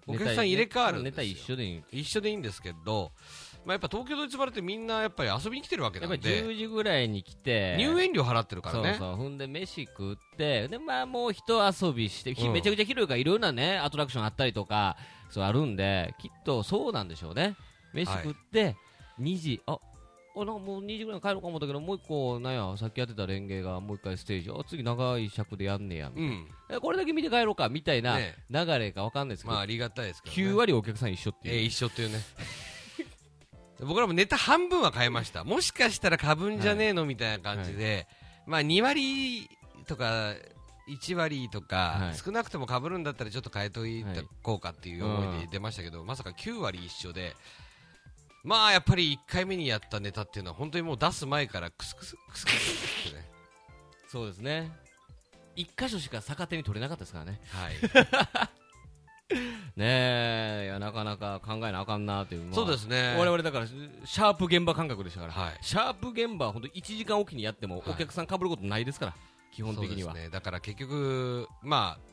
[0.09, 1.35] お客さん入れ替わるんネタですよ。
[1.35, 1.83] 一緒でいい。
[2.01, 3.11] 一緒でいいんですけど、
[3.69, 7.75] まあ、やっぱ東京ドイツ村ってみんなやっぱり遊びに来てるわけやっぱりなんで10時ぐらいに来て。
[7.77, 8.89] 入園料払ってるからね。
[8.93, 9.15] そうそう。
[9.15, 12.53] ほんで、飯食って、で、まあ、もう一遊びして、ひうん。
[12.53, 14.97] めちゃくちゃ広いから、いろんなね、アトラクションあったりとか、
[15.29, 17.55] そうあるんで、きっとそうなんでしょうね。
[17.93, 18.75] 飯食って、
[19.19, 19.77] 2時、あ、
[20.35, 26.31] あなんかもう2時ぐらいに帰ろうか思ったけど、もう一個、なんや、さっきやってたレンゲがもう一回ステージ、あ、次長い尺でやんねや、みたいな。
[26.31, 26.47] うん。
[26.71, 31.65] えこれだけ見て帰ろうか、みたいなね流れかわかんないですけど、まあありがたいですけど、ね、9割お客さん一緒ってえーいう。
[31.65, 32.19] 一緒っていうね
[33.85, 35.43] 僕らもネタ半分は変えました。
[35.43, 38.07] もしかしたらかぶんじゃねえのみたいな感じで、
[38.45, 39.49] まあ2割
[39.87, 40.33] とか、
[40.89, 47.35] 1割とか、はい少なくともかぶるんだったらちょっと変えといたこうかっていう思いで出ましたけど、まさか9割一緒で、
[48.43, 53.29] まあやっぱり1回目にやったネタっていうのは本当にもう出す前からクスクスクスクスってね。
[54.09, 54.71] そうですね
[55.55, 57.75] 一箇所しか逆手に取れなかったですからねはい。
[59.75, 63.15] ねえいやなかなか考えなあかんなっていう、まあそうですね。
[63.17, 65.57] 我々だからシャープ現場感覚でしたから、はい。
[65.61, 67.89] シャープ現場は本当1時間おきにやってもはい。
[67.91, 69.15] お客さんかぶることないですから、
[69.51, 72.09] 基本的には、そうですね、だから結局、まあ、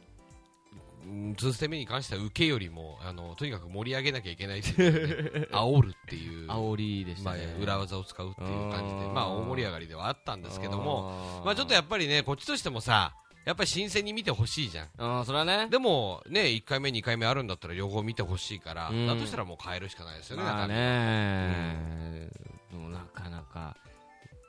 [1.04, 9.14] うん2ステ目に関しては受けよりもあのとにかく盛り上げなきゃいけないっていう、ね、 煽るっていう、煽りでしまあたね、、裏技を使うっていう感じでう、ん。
[9.14, 13.14] まあ、大盛り上がりではあったんですけども、もまあ、ちょっとやっぱりね、こっちとしてもさ、
[13.46, 14.88] やっぱり新鮮に見てほしいじゃん。
[14.98, 15.68] あーそれはね。
[15.70, 19.06] でも、ね、1回目、2回目あるんだったら両方見てほしいから、うん。
[19.06, 20.74] だとしたらもう変えるしかないですよね、まあ中身。
[20.74, 22.30] ね、
[22.72, 23.76] でもなかなか、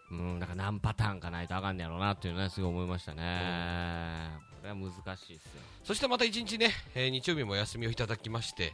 [0.10, 4.32] うん、なんか何パターンかないとあかんねやろうなっていうのはすごい思いましたね、
[4.62, 5.62] これは難しいですよ。
[5.84, 8.74] そしてまた1日ね、えー日曜日も休みをいただきまして、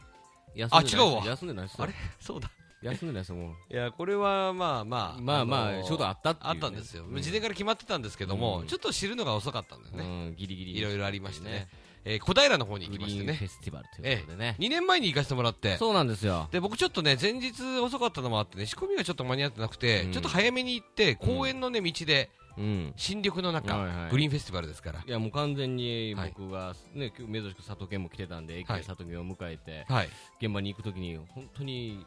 [0.54, 1.26] 休んでない違うわ。
[1.26, 1.84] 休んでないっすよ。
[1.84, 1.94] あれ？
[2.18, 2.50] そうだ。
[2.84, 5.18] 休んでなもいや、これはまあまう。
[5.18, 8.66] あ、まあまあ、のーちょうどあったっていう、あったんですよ、うん事前から決まってたんですけども、うん。
[8.66, 10.78] ちょっと知るのが遅かったんだよね、うん、ギリギリ。
[10.78, 11.68] いろいろありましてね、
[12.04, 14.56] えー小平の方に行きましてね、フェスティバルということでね。
[14.58, 16.48] 2年前に行かせてもらって、そうなんですよ。
[16.52, 20.12] で僕、ちょっとね、前日遅かったのもあってね、仕込みがちょっと間に合ってなくて、うん。
[20.12, 22.92] ちょっと早めに行って、公園の、ね、道で、うん。
[22.96, 24.10] 新緑の中、はいはい。
[24.10, 26.34] グリーンフェスティバルですから、いやもう完全にはい。
[26.36, 28.80] 僕が、ね今日珍しく佐藤健も来てたんで、駅はい。
[28.80, 30.08] で佐藤健を迎えて、はい、
[30.40, 32.04] 現場に行くときに、本当に、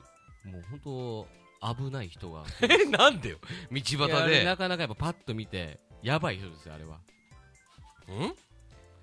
[0.47, 1.27] もう本
[1.61, 2.43] 当、危ない人が。
[2.61, 3.39] えなんでよ、
[3.71, 6.97] 道端で、なかなかやっぱパッと見て、やばい人ですよ、あれは。
[8.07, 8.35] ん？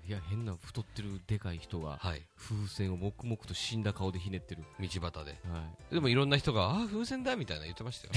[0.07, 4.63] いや、変な太ってるでかい人が、はい、風船を黙々と死んだ顔でひねってる。
[4.79, 8.13] 道端で、はでもいろんな人が、ああ、風船だみたいな言ってましたよ。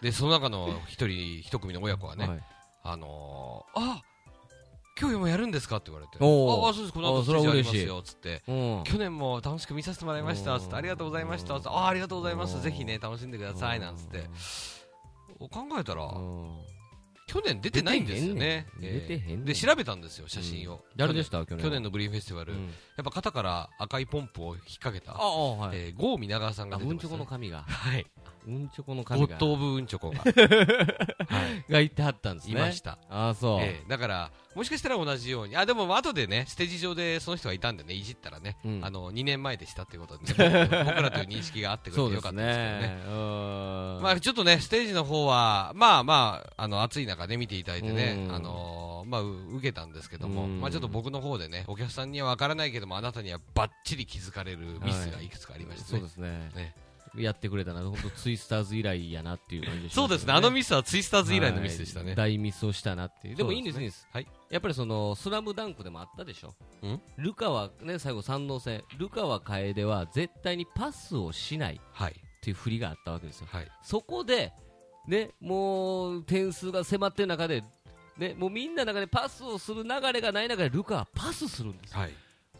[0.00, 2.44] でその中の一人、一組の親子はね、はい
[2.84, 4.02] あのー、あ
[5.00, 5.76] 今日もやるんですか？
[5.78, 8.84] って言われて、ああ、そうです、この後ステージありますよ、つって、うん。
[8.84, 14.28] 去年も楽しく見させてもらいました、つって、ありがとうございました、つって、ああ、ありがとうございます、ぜひね、楽しんでください、なんつって、
[15.38, 16.58] 考えたら、うん。
[17.28, 18.66] 去年出てないんですよね。
[18.78, 20.84] で、調べたんですよ、写真を。
[20.96, 21.46] 誰でした？
[21.46, 21.82] 去年。
[21.82, 22.66] のグリーンフェスティバル、うん。
[22.66, 22.68] や
[23.00, 25.18] っぱ肩から赤いポンプを引っ掛けあ、た、
[25.96, 27.06] 郷皆川さんが出てまし。
[27.66, 28.06] はい。
[28.46, 29.36] うんちょこのゴ髪が。
[29.36, 30.18] ッド・オブ・うんちょこが。
[30.24, 30.32] は
[31.68, 31.72] い。
[31.72, 32.54] がいてはったんですね。
[32.54, 32.98] いました。
[33.08, 33.60] ああ、そう。
[33.60, 42.80] ええだから、もしかしたら同じように、あでも後でね、ステージ上でその人がいたんでね、いじったらね、うんあの2年前でしたっていうことで、ね、僕僕らという認識があってくれてよかったですけどね。
[42.82, 43.02] ね。
[43.06, 49.26] うんまあ、ちょっとね、ステージの方は、まあまあ、あの暑い中で見ていただいてね、うんあのーまあ、う
[49.56, 55.88] 受けたんですけども、うんまあ、ちょっと僕の方でね、お客さんには分からないけども、あなたにはばっちり気づかれるミスがいくつかありましたね。
[55.90, 56.74] そうですね。
[57.14, 62.06] ねやってくれたな、本当ツイスターズ以来やなっていう感じでそうですね、あのミスはツイスターズ以来のミスでしたね。
[62.06, 63.36] はい大ミスをしたなっていう。
[63.36, 64.06] でもいいんです、そういいんです。
[64.12, 64.26] はい。
[64.50, 66.54] やっぱりその、スラムダンクでもあったでしょ。
[66.86, 68.82] んルカはね、最後三能戦。
[68.98, 72.14] ルカは楓は絶対にパスをしないっはい。
[72.42, 73.48] ていう振りがあったわけですよ。
[73.50, 73.68] はい。
[73.82, 74.52] そこで、
[75.08, 77.64] ね、もう点数が迫ってる中で、
[78.18, 82.12] ね、もうみんなの中でパスをする流れがない中でルカはパスするんですよはい。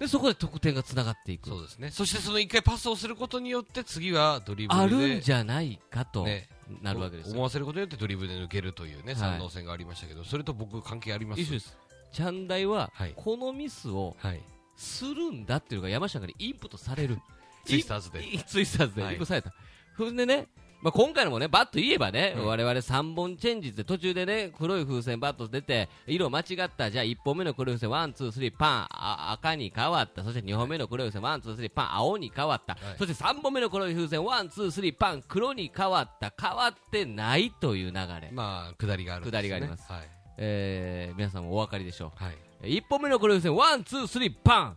[0.03, 1.49] でそこで得点がつながっていく。
[1.49, 1.91] そうですね。
[1.93, 4.85] そしてその一回パスをすることによって、次はドリブルで。
[4.85, 6.49] あるんじゃないかとね、
[6.83, 9.17] なるわけですよ、思わせることによってドリブルで抜けるというね、はい。
[9.17, 11.41] 三能戦がありましたけど、それと僕関係あります？
[11.43, 11.79] 一緒です。
[12.13, 13.13] チャンダイははい。
[13.15, 14.43] このミスをはい。
[14.77, 17.21] するんだっていうのが山下からインプットされる。
[17.65, 18.25] ツイスターズで。
[18.27, 19.03] いツイスターズで。
[19.03, 19.55] インはいプットされた、
[19.97, 20.49] それでね
[20.83, 38.31] まあ、今回のもね、バッと言えばね、うん我々3本チェンジで途中でね、黒い風船バッと出て、色間違った、じゃあ1本目の黒い風船、 one, two, three、パン、あ赤に変わった、そして2本目の黒い風船、 one, two, three、パン、青に変わった、はいそして3本目の黒い風船、 one, two, three、パン、黒に変わった、変わってないという流れ。
[38.33, 39.39] まあ、くだりがあるんですよね。
[39.39, 40.11] 下りがありますはい。
[40.39, 42.25] えー、皆さんもお分かりでしょう。
[42.25, 42.31] は
[42.65, 42.79] い。
[42.79, 44.77] 1本目の黒い風船、 one, two, three、パン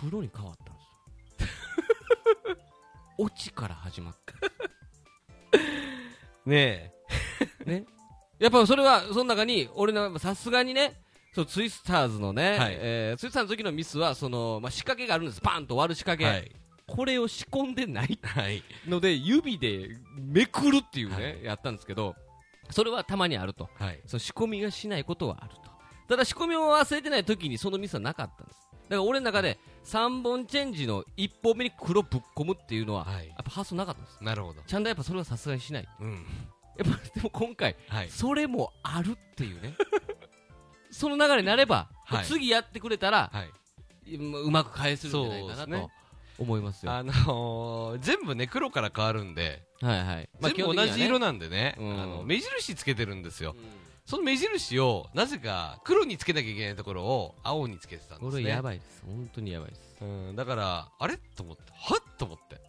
[0.00, 0.80] 黒に変わったんで
[1.46, 2.56] すよ。
[3.18, 4.34] オチから始まった。
[6.46, 6.92] ね
[7.64, 7.84] ね。
[8.38, 11.00] やっぱそれは、その中に、俺の、さすがにね、
[11.34, 15.40] そう、ツイスターズのね、はいえーツイスターズの時のミスは、その、まあ、仕掛けがあるんです。
[15.40, 16.28] パンと割る仕掛け。
[16.28, 16.50] はい。
[16.86, 18.62] これを仕込んでないはい。
[18.86, 19.88] ので、指で
[20.18, 22.14] めくるっていうね、はいやったんですけど、
[22.70, 23.70] それはたまにあると。
[23.78, 24.00] はい。
[24.06, 25.62] その仕込みがしないことはあると。
[26.08, 28.60] ただ仕込みを忘れてない時にそのミスはなかったんです。
[28.70, 34.18] だから俺の中で3本チェンジの1本目に黒ぶっ込むっていうのは、はいやっぱ発想なかったんです。
[34.22, 34.62] なるほど。
[34.66, 35.88] ちゃんとやっぱそれはさすがにしない。
[36.00, 36.26] うん。
[36.76, 38.10] やっぱでも今回、はい。
[38.10, 39.74] それもあるっていうね。
[40.90, 44.16] その流れになれば、はい次やってくれたら、はい。
[44.16, 45.70] うまく返せるんじゃないかなと。
[45.70, 45.88] ね
[46.36, 46.90] 思いますよ。
[46.90, 50.28] はあのー全部ね、黒から変わるんで、いはい。
[50.40, 53.54] 全部同じ色なんでね、うんあの目印つけてるんですよ。
[53.56, 58.44] うんその目印を、なぜか黒につけなきゃいけないところを青につけてたんでこすね。
[58.44, 59.02] れやばいです。
[59.06, 59.80] 本当にやばいです。
[60.02, 61.16] うん、だから、あれ？
[61.36, 62.60] と思って、はっと思って。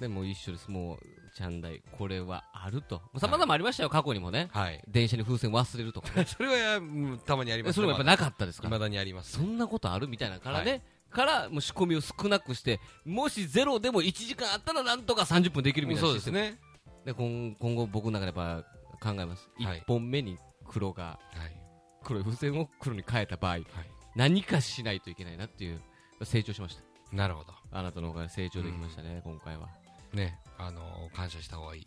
[0.00, 0.70] でも一緒です。
[0.70, 0.98] もう、
[1.36, 3.02] チャンダイ、これはあると。
[3.18, 4.48] 様々ありましたよ、過去にもね。
[4.52, 4.82] はい。
[4.88, 6.24] 電車に風船忘れるとかね。
[6.28, 8.68] それは、うんたまにありますそれもやっぱなかったですか？
[8.68, 8.76] ら。
[8.76, 9.42] 未だにありますそ。
[9.42, 10.82] んなことあるみたいなからね。
[11.10, 16.08] から、もう仕込みを少なくして、もしゼロでも1時間あったらなんとか30分できるみたいな。
[16.08, 16.58] そうですね。
[17.04, 18.64] で今今後僕の中でやっ
[19.00, 19.48] ぱ考えます。
[19.62, 21.56] はい1本目に黒が、はい。
[22.02, 23.66] 黒い風船を黒に変えた場合、はい。
[24.14, 25.80] 何かしないといけないなっていう、
[26.22, 26.82] 成長しました。
[27.16, 27.52] なるほど。
[27.72, 29.68] あなたのおかげで成長できましたね、今回は。
[30.12, 31.82] ね、あのー感謝した方がいい。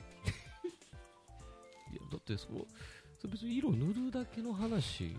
[1.91, 2.65] いやだってその
[3.19, 5.13] それ別に色塗るだけの話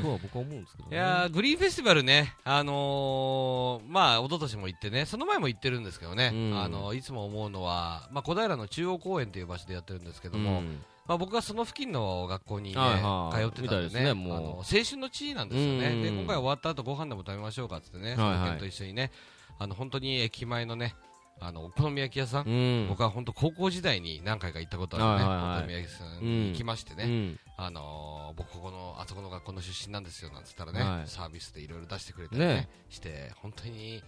[0.00, 13.50] とは僕は思うんですけど、ね、いやーグリーンフェスティバルね、あのーまあ、一昨年も行ってね、その前も行ってるんですけどね、うんあのいつも思うのは、まあ、小平の中央公園という場所でやってるんですけども、うんまあ、僕がその付近の学校にね、はいはい。
[13.52, 14.36] 通ってたんでね、ねもう。
[14.36, 18.40] あの青春の地なんですよね、うんで今回終わった後ご飯でも食べましょうかってね、そはいはい。
[18.40, 19.10] の県と一緒にね、
[19.58, 20.94] あの本当に駅前のね、
[21.40, 22.86] あのお好み焼き屋さん、うん。
[22.90, 25.58] 僕は本当高校時代に何回か行ったことあるね、はいはいはい。
[25.58, 27.40] お好み焼き屋さんに行きましてね、うん。
[27.56, 31.08] あのー僕ここのあそこの学校の出身なんですよなんつったらね、はい。
[31.08, 32.68] サービスでいろいろ出してくれたりねね。
[32.90, 34.02] して本当に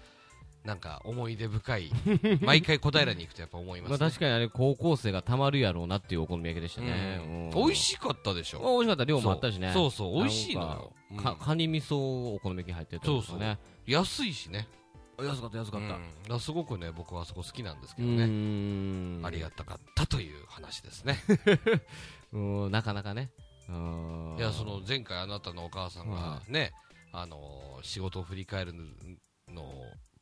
[0.65, 1.91] なんか思い出深い
[2.43, 7.45] 毎回小平に行くとやっぱ思います、まねあ確かにあれ高校生がたまるやろうなっていうお好み焼きでしたね、うん。
[7.47, 7.51] うん。
[7.51, 8.61] 美味しかったでしょ。
[8.61, 9.05] 美味しかった。
[9.05, 9.73] 量もあったしね。
[9.73, 9.91] そう。
[9.91, 10.23] そうそう。
[10.23, 11.17] 美味しいのよ、うん。
[11.17, 11.97] かかカニ味噌
[12.35, 14.69] お好み焼き入ってたんですよね安いしね。
[15.19, 15.81] 安かった安かっ
[16.29, 16.35] た。
[16.35, 16.41] うん。
[16.41, 19.25] すごくね僕はあそこ好きなんですけうどね、ん。
[19.25, 21.19] ありがたかったという話ですね。
[22.33, 23.31] うんなかなかね。
[23.69, 24.37] うん。
[24.39, 26.73] いやその前回あなたのお母さんがね、
[27.13, 28.75] あのー仕事を振り返る
[29.49, 29.65] の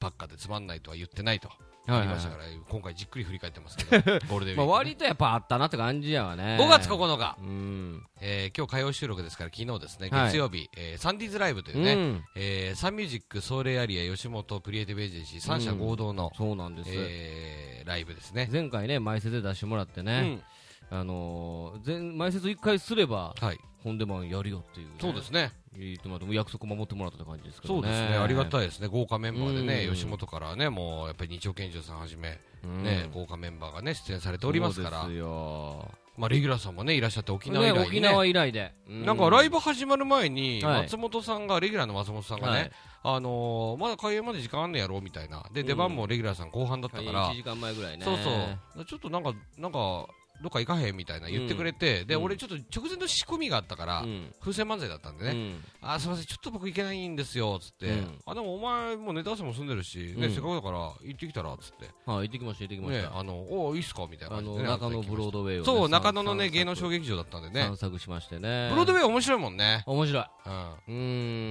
[0.01, 1.49] ばっかでつまんないとは言ってないと。
[1.87, 6.59] 言いましたから、今回じっくり振り返ってますけど、 ゴールデンウィークね、まあ割とやっぱあったなって感じやわね。
[6.61, 8.07] 5月9日、うん。
[8.21, 10.27] えー今日火曜収録ですから昨日ですね、はい。
[10.27, 12.25] 月曜日、えーサンディーズライブというね、うん。
[12.35, 18.51] えーサンミュージック、ソウルエアリア、吉本クリエイティブエージェンシー3社合同の、そうなんです、えーライブですね。
[18.53, 20.43] 前回ね前説で出してもらってね、
[20.91, 27.83] あのー、前前説一回すればうんはい、本出番やるよっていう、ね、そうですね、言ってもらってもう約束守ってもらった感じですけどね。
[27.83, 29.95] そうですね、ありがたいですね、豪華メンバーでね、うん。
[29.95, 32.83] 吉本からね、もうやっぱり日曜拳銃さんはじめ、うん。
[32.83, 35.03] ね、豪華メンバーがね、出演されておりますから。
[35.03, 35.91] そう、ですよ。
[36.17, 40.83] まあ、レギュラーさんもね、いらっしゃって、沖縄以来ね、にね沖縄以来で、うなんかライブ始まる前に、はい。
[40.83, 42.73] 松本さんが、レギュラーの松本さんがね、はい。
[43.05, 48.05] あのーまだ開演まで時間あんねやろみたいな、で出番もレギュラーさん後半だったから、1時間前ぐらいね。
[48.05, 50.09] そうそう、ちょっとなんか、なんか、
[50.43, 52.23] どっか行かへんみたいな言ってくれて、で、うん。
[52.25, 54.33] 俺ちょっと直前の仕込みがあったから、うん。
[54.41, 55.65] 風船漫才だったんでね、うん。
[55.83, 58.19] あ、すみません、ちょっと僕行けないんですよ、つって、うん。
[58.27, 60.33] あ、でもお前もうネタ合わせも済んでるし、ね、うん。
[60.33, 67.63] せっかくだから行ってきたら、つって、はい行ってきました行ってきましね、た、あの、おいいっすかみたいなあ感じで、ね、の中野ブロードウェイをね、そう、散中野のね、散芸能小劇場だったんでね。
[67.63, 68.69] 散、策しましてね。
[68.71, 69.83] ブロードウェイ面白いもんね。
[69.87, 70.25] 面白い。
[70.47, 70.53] うん。
[70.53, 70.93] うー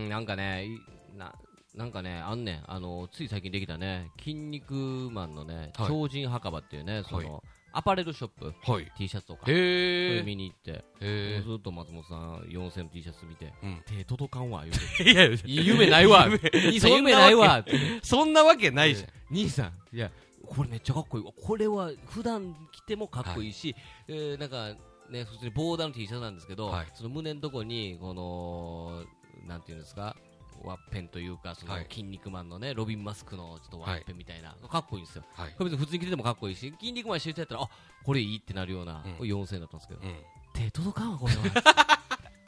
[0.06, 0.80] んなんかねい
[1.18, 1.34] な
[1.76, 2.64] なんかねあんねん。
[2.66, 4.74] あのつい最近できたね筋肉
[5.12, 5.88] マンのねはい。
[5.88, 7.42] 超人墓場っていうねその、はい
[7.78, 8.54] アパレルショップ。
[8.72, 8.92] はい。
[8.98, 9.44] T シャツとか。
[9.48, 10.24] え。
[10.26, 10.84] 見に行って。
[11.00, 13.54] へずっと松本さん4000の T シャツ見て。
[13.62, 13.84] うん。
[13.86, 15.04] 手届かんわ言うて。
[15.12, 16.28] いや、夢ないわ。
[16.74, 17.64] 夢ないわ。
[18.02, 19.10] そんなわけないじゃん。
[19.30, 19.96] 兄さん。
[19.96, 20.12] いや
[20.44, 21.24] これめっちゃかっこいい。
[21.26, 23.76] わこれは普段着てもかっこいいし、
[24.08, 24.76] えーなんか
[25.12, 26.88] ね普通にボーダーの T シャツなんですけど、はい。
[26.96, 29.04] その胸のとこにこの
[29.48, 30.16] なんていうんですか？
[30.64, 31.88] ワッペンというかそのはい。
[31.90, 35.24] 筋肉マンのねロビンマスクのちょっとワッペンみたいな、かっこいいんですよ。
[35.34, 35.52] はい。
[35.58, 37.70] これ別に普通に着ててもかっこいいし筋肉マンしてる人やったらあ
[38.04, 39.14] これいいってなるような、うん。
[39.14, 40.16] これ4000円だったんですけど、うん。
[40.54, 41.98] 手届かんわこれは。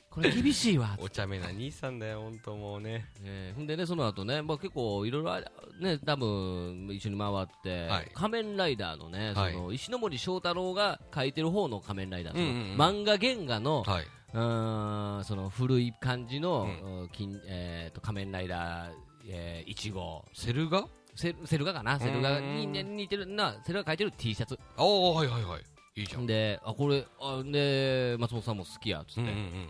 [0.09, 0.97] これ厳しいわ。
[0.99, 3.05] お茶目な兄さんだよ、本当もうね。
[3.23, 5.41] えーほんでね、その後ね、まあ、結構いろいろあ
[5.79, 8.11] ね、多分一緒に回って、はい。
[8.13, 9.53] 仮面ライダーのね、はい。
[9.53, 12.77] その石ノ森章太郎が書いてる方の仮面ライダー、うんうんうん。
[12.77, 14.07] 漫画原画の、はい。
[14.33, 17.09] うーんその古い感じの、うん。
[17.47, 18.91] えーと仮面ライダー、
[19.27, 20.85] えー、1号、セルガ？
[21.15, 24.57] セルセルガかな、セルガに似てるな、セルガ書いてる T シャツ。
[24.77, 25.61] ああ、はいはいはい。
[25.95, 26.25] いいじゃん。
[26.25, 29.69] で、あ、これ、あで、松本さんも好きやっつって、うんうんうん。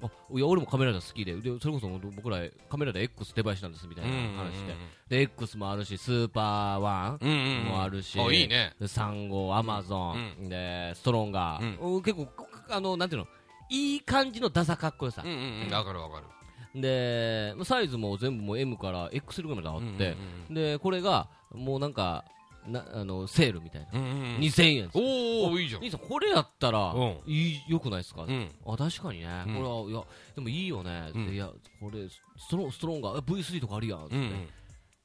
[0.00, 1.34] あいや俺もカメライダー好きで。
[1.34, 4.10] でそれこそ僕らカメライダー X 手配しなんですみたいな
[4.44, 4.74] 話して、
[5.08, 7.64] で X もあるしスーパーワンうんうんうん。
[7.64, 8.74] もあるし、あ、いいね。
[8.80, 12.02] でサンゴアマゾン、でストロンガー、うん。
[12.02, 12.28] 結構
[12.70, 13.28] あのなんていうの？
[13.70, 15.22] いい感じのダサかっこよさ。
[15.24, 15.72] うん、うんうん。
[15.72, 16.26] わかるわかる。
[16.74, 20.16] でサイズも全部もう M から XL ぐらいまであって、
[20.48, 22.24] うんでこれがもうなんか
[22.66, 24.36] なあのセールみたいな、うんうんうん。
[24.40, 25.82] 2000円おおいいじゃん。
[25.82, 26.00] 兄さん。
[26.00, 27.16] これやったら、うん。
[27.26, 28.50] いいよくないですか、うん。
[28.66, 29.54] あ確かにね、うん。
[29.54, 30.04] これはいや
[30.34, 31.28] でもいいよね、うん。
[31.28, 31.46] いや
[31.80, 34.48] これストロストロンガー V3 とかあるやん、つってうんうん。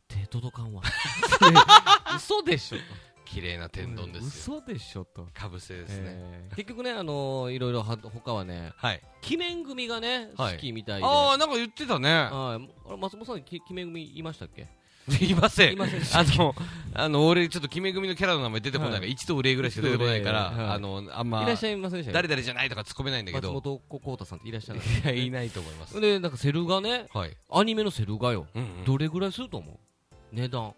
[0.07, 0.83] 手届かんわ。
[2.15, 2.77] 嘘でしょ
[3.25, 4.57] 綺麗な天丼ですよ。
[4.57, 6.55] 嘘でしょと、かぶせですね、えー。
[6.55, 9.01] 結局ねあのーいろいろは他はねはい。
[9.27, 10.55] 鬼面組がねはい。
[10.55, 12.09] 好きみたいで、ああなんか言ってたね。
[12.11, 12.69] はい。
[12.87, 14.67] あれ松本さんき鬼面組いましたっけ？
[15.19, 15.73] いません。
[15.73, 16.19] いませんでした。
[16.19, 16.55] あの、
[16.93, 19.11] あの、俺、ちょっと、決め組のキャラの名前出てこないから、はい。
[19.11, 20.75] 一と憂いぐらいしか出てこないから、一と憂いはい。
[20.75, 25.05] あの、あんま、いらっしゃいませんでしたっけ誰々じゃないとか突っ込めないんだけ松ど、本幸太さんっていらっしゃるい。
[25.05, 25.99] や、いないと思います。
[25.99, 27.35] でなんかセルがねはい。
[27.51, 28.47] アニメのセルがよ。
[28.55, 28.85] うんうん。
[28.85, 29.77] どれぐらいすると思う？
[30.31, 30.73] 値段。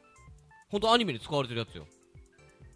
[0.70, 1.86] 本当アニメに使われてるやつよ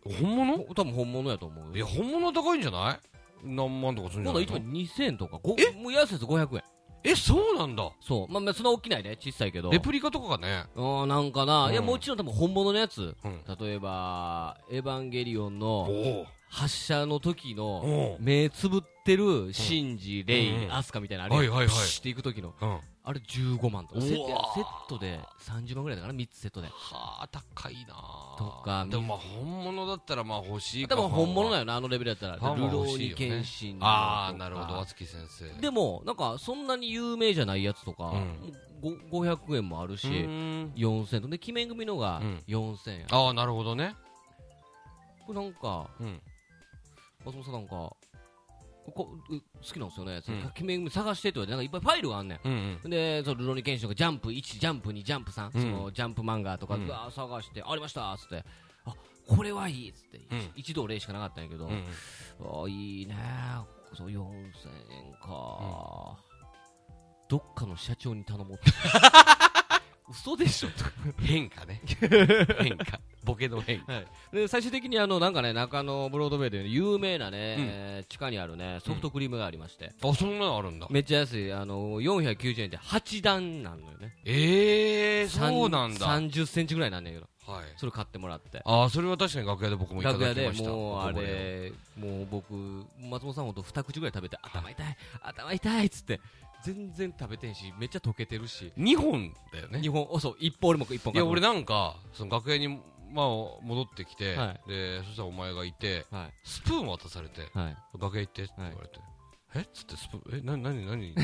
[0.04, 0.58] 本物？
[0.58, 1.76] ほ多分本物やと思うよ。
[1.76, 3.00] いや、本物高いんじゃない？
[3.44, 5.40] 何万とかするんじゃない今度一番の2000円とか。
[5.42, 5.72] ごえ？
[5.72, 6.64] もう安いやつ500円。
[7.02, 7.90] え、そうなんだ。
[8.02, 8.32] そう。
[8.32, 9.72] まあまあそんな大きないね小さいけど。
[9.72, 10.66] レプリカとかがね。
[10.76, 11.72] うんなんかな、うん。
[11.72, 13.16] いやもちろん多分本物のやつ。
[13.24, 13.42] うん。
[13.60, 16.26] 例えば「エヴァンゲリオン」おのお。
[16.50, 20.74] 発射の時のお目つぶってるシンジ、レイ、うん。
[20.74, 21.68] アスカみたいなあれ、はいはいはい。
[21.68, 22.54] プシュっていく時の。
[22.60, 22.80] うん。
[23.10, 24.02] はあれ15万とか。
[24.02, 26.68] セットで30万ぐらいだから3つセットで。
[26.94, 27.96] あ、高いな
[28.38, 31.60] とかでもまあ、本物だったらまあ欲しい多分本物だよ。
[31.62, 32.36] よなあのレベルやったら。
[32.36, 33.88] ルローニケンシンの。
[33.88, 35.60] ああ、なるほど、厚木先生。
[35.60, 38.54] でもなんかそんなに有名じゃないやつとか、うん。
[39.10, 40.74] ご500円もあるし、うーん。
[40.76, 42.44] 4000円とで鬼面組のがうん。
[42.48, 43.96] 4000円、ああ、なるほどね。
[45.26, 46.22] これなんかうん。
[47.26, 47.96] 松本さんなんか
[48.92, 50.52] こう好きなんですよね、そのうん。
[50.58, 52.40] 鬼面組探してって言われてなんかいっぱいファイルがあんねん。
[52.44, 52.90] うんうん。
[52.92, 55.62] でそのルロニケンシンとかジャンプ1ジャンプ2ジャンプ3、うん。
[55.62, 56.88] そのジャンプ漫画とか、うん。
[57.12, 58.44] 探してありましたっつって。
[58.86, 58.96] あ
[59.28, 60.52] これはいいっつって、うん。
[60.56, 61.72] 一度例しかなかったんやけど、うん。
[61.72, 61.86] うん
[62.66, 63.16] あいいね。
[63.98, 64.22] そう4000
[64.92, 66.18] 円か、
[67.28, 68.54] どっかの社長に頼もう。
[68.54, 68.72] っ て
[70.10, 70.70] 嘘でしょ
[71.22, 71.82] 変化ね。
[72.60, 73.00] 変化。
[73.24, 74.02] ボケの変化。
[74.34, 80.88] で最終的にあのなんかね中野ブロードウェイで有名なね、うんえー地下にあるねソフトクリームがありまして、あ、そんなのあるんだ。
[80.90, 86.08] めっちゃ安いあの490円で8段なのよねええー、そうなんだ。
[86.08, 86.30] はい。
[86.30, 87.28] 30センチぐらいなんだけど
[87.78, 90.70] それ買ってもらってああ、それは確かに楽屋で僕もいただきました。
[90.70, 92.54] もうあれれもう僕
[93.00, 96.22] 松本さんほんと二口ぐらい食べて頭痛い頭痛いっつって
[96.64, 98.72] 全然食べてんしめっちゃ溶けてるし。
[98.78, 99.82] 2本だよね。
[99.82, 103.28] 日本おそう一本俺も一本いや、俺ななんか、その楽屋に、まあ、
[103.62, 106.34] 戻ってきて、はで、そしたらお前がいて、はい。
[106.44, 109.00] スプーン渡されて、はい楽屋行ってって言われて、
[109.56, 109.60] え？
[109.62, 111.24] っつってスプーン、え、なになになにって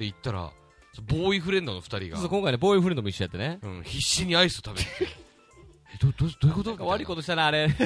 [0.00, 0.50] 言ったら、
[0.94, 3.58] そボーイフレンドの二人そうが、今回ねボーイフレンドも一緒やってね。
[3.62, 4.90] うん、必死にアイス食べてて、
[5.94, 6.86] え、ど、ど、どういうこと？
[6.86, 7.68] 悪いことしたなあれ。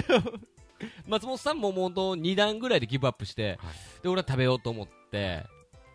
[1.06, 4.02] 松本さんももうと2段ぐらいでギブアップして、はい。
[4.02, 5.44] で俺は食べようと思って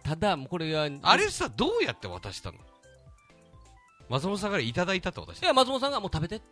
[0.04, 2.58] ただもうこれがあれさ、どうやって渡したの？
[4.10, 6.46] 松本さんからいただいたって渡したいや松本さんがもう食べてって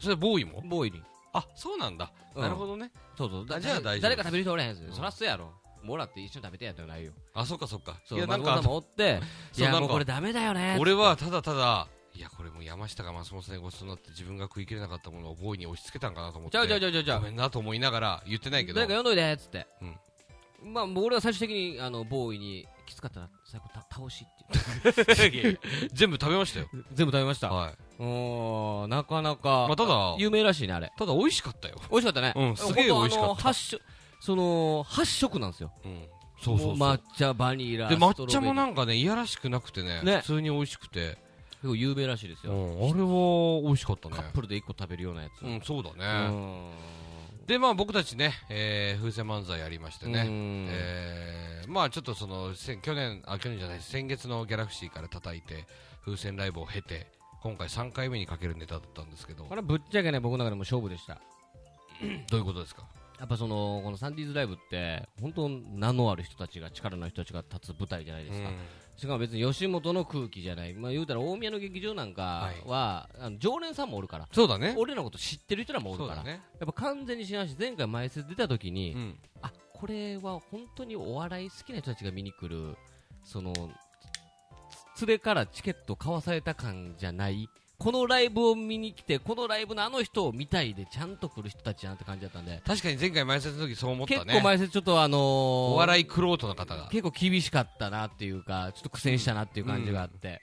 [0.00, 0.62] それボーイも？
[0.62, 1.02] ボーイに。
[1.32, 2.10] あ、そうなんだ。
[2.34, 2.42] うん。
[2.42, 2.90] なるほどね。
[3.16, 3.46] そうそう。
[3.50, 4.00] あじゃあ大丈夫。
[4.02, 4.94] 誰か食べる人おれへんすよ、うん。
[4.94, 5.52] そらそうやろ。
[5.82, 7.12] もらって一緒に食べてやってないよ。
[7.34, 8.00] あ、そっかそっか。
[8.04, 9.20] そういや、なんか松本さん、もおっていや
[9.52, 9.80] そうなんか。
[9.80, 16.56] もうこれダメだよね俺はただただ、いや、これもう山下が松本さんにごちそうになって自分が食い切れなかったものをボーイに押し付けたんかなと思って。
[16.56, 17.20] ちゃうちゃうちゃうちゃうちゃう。
[17.20, 18.80] ごめんなと思いながら言ってないけど。
[18.80, 19.66] 誰か呼んどいでっつって、
[20.62, 25.58] まあもう俺は最終的にあのボーイにきつかったら最後た倒しっていやいや
[25.92, 26.68] 全部食べましたよ。
[26.72, 27.48] 言って全部食べました？
[27.52, 27.74] はい。
[28.02, 31.76] おーなかなか、まあ、ただ、有名らしいねあれただ美味しかったよ。
[31.90, 33.82] 美味しかったねうんすげえ美味しかったあの発色
[34.20, 36.06] その発色なんですようん。
[36.40, 36.76] そうそうそう。
[36.76, 41.18] も抹茶バニラで、抹茶もなんかね、いやらしくなくてね、ね普通に美味しくて、
[41.60, 44.22] 結構有名らしいですよ、うん、あれは美味しかったねカ。
[44.22, 46.04] ップルで1個食べるようなやつうん、そうだうね。
[46.28, 46.70] ん
[47.48, 50.66] で、まあ僕たちね、えー、風船漫才やりましてね、うん。
[50.70, 55.66] えーまあちょっとそのせ去年あ去年じゃない先月のギャラクシーから叩いて
[56.02, 57.08] 風船ライブを経て
[57.42, 59.44] 今回3回目にかけるネタだったんですけど。
[59.44, 61.20] これぶっちゃけね僕の中でも勝負でした。
[62.30, 62.84] どういうことですか？
[63.18, 68.48] やっぱそのこのサンディーズライブって本当名のある人たちが力のある人たちが立つ舞台じゃないですか、
[68.98, 74.28] しかも別に吉本の空気じゃない、まあ、言うたら大宮の劇場なんかは、あの常連さんもおるから。
[74.32, 74.74] そうだね。
[74.76, 76.42] 俺らのこと知ってる人らもおるから、ね。
[76.58, 79.18] やっぱ完全に知らんし前回前説出た時に、うん。
[79.40, 82.76] あこれは本当にお笑い好きな人たちが見に来る
[83.22, 83.52] その
[84.96, 94.24] つ連れからチケット買わされた感じゃないこのライブを見に来てこのライブのあの人を見たいでちゃんと来る人たちやなって感じだったんで、確かに前回前説の時そう思ったね。
[94.24, 100.42] 結構前説ちょっとあのーお笑いクロートの方が結構厳しかったなっていうかちょっと苦戦したなっていう感じがあって、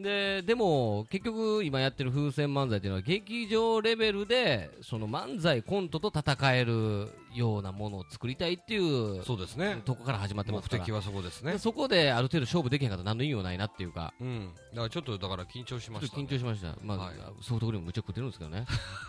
[0.00, 9.80] ででも結局今やってる風船漫才っていうのは劇場レベルでその漫才コントと戦えるようなものを作りたいっていうそうですね。
[9.84, 10.84] とこから始まってま目すから。
[10.84, 11.52] 的はそこですね。
[11.52, 14.14] でそこである程度勝負できへんかったら何の意味もないなっていうか。
[14.20, 14.50] うん。
[14.72, 17.14] だからちょっとだから緊張しました、ね、緊張しました、まあはい。
[17.42, 18.64] ソフトクリームむちゃ食ってるんですけどね。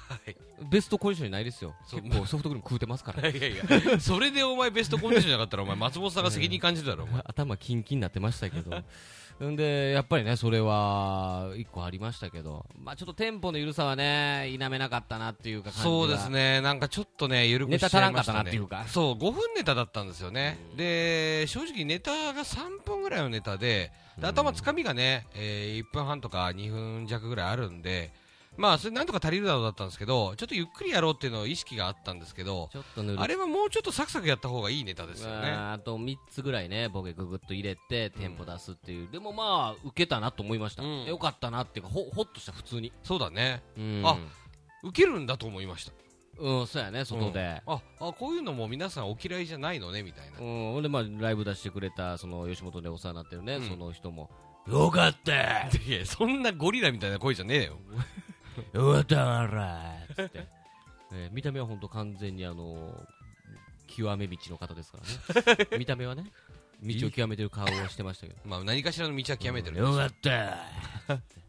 [0.09, 0.36] はい。
[0.69, 1.73] ベストコンディションにないですよ。
[1.89, 3.28] 結構ソフトクリーム食うてますから。
[3.30, 7.21] いやいやそれでお前ベストコンディションじゃなかったらお前松本さんが責任感じるだろお前。
[7.28, 8.84] 頭キンキンになってましたけど。
[9.49, 10.78] ん でやっぱりねそれは
[11.47, 15.84] が一個ありましたけど、まあちょっとテンポの緩さはね、否めなかったなっていうか感じが。
[15.84, 18.86] そうですね、なんかちょっとね、緩くしちゃいまかったなっていうか。
[18.88, 20.59] そう、5分ネタだったんですよね。
[20.72, 20.78] うん。
[20.78, 28.11] で、正直ネタが3分ぐらいのネタで、で頭つかみがね、えー1分半とか2分弱ぐらいあるんで、
[28.57, 33.22] まあ、それなんとか足りるだろうだったんですけど、ちょっとゆっくりやろうっていうのを意識があったんですけど、ちょっとぬる。
[33.22, 35.51] あれはもうちょっとサクサクやった方がいいネタですよね。
[35.51, 41.05] ああと3つぐらいね、ボケググっと入れて、テンポ出すっていう、でもまあ、受けたなと思いました、うん。
[41.05, 43.61] よかったなっていうか、ほほっとした、普通に、そうだね。
[43.78, 44.18] うん、あ
[44.84, 45.93] 受けるんだと思いました。
[46.40, 50.80] うん、そうやね、外で、あ、あ、こういうのも皆さんお嫌いじゃないのね、みたいなう。
[50.80, 54.30] ん、で、まあ、ライブ出してくれた、その吉本でお世話になってるね、うんその人も、
[54.68, 57.78] よかった、いや、そんなゴリラみたいな声じゃねえよ。
[58.74, 60.48] よかったわら、つって、
[61.14, 62.94] えー見た目は本当、完全にあの
[63.88, 65.00] 極め道の方ですか
[65.36, 66.26] らね、 見た目はね、
[66.84, 68.40] 道を極めてる顔をしてましたけど。
[68.46, 70.58] まあ、何かしらの道は極めてるよよかった。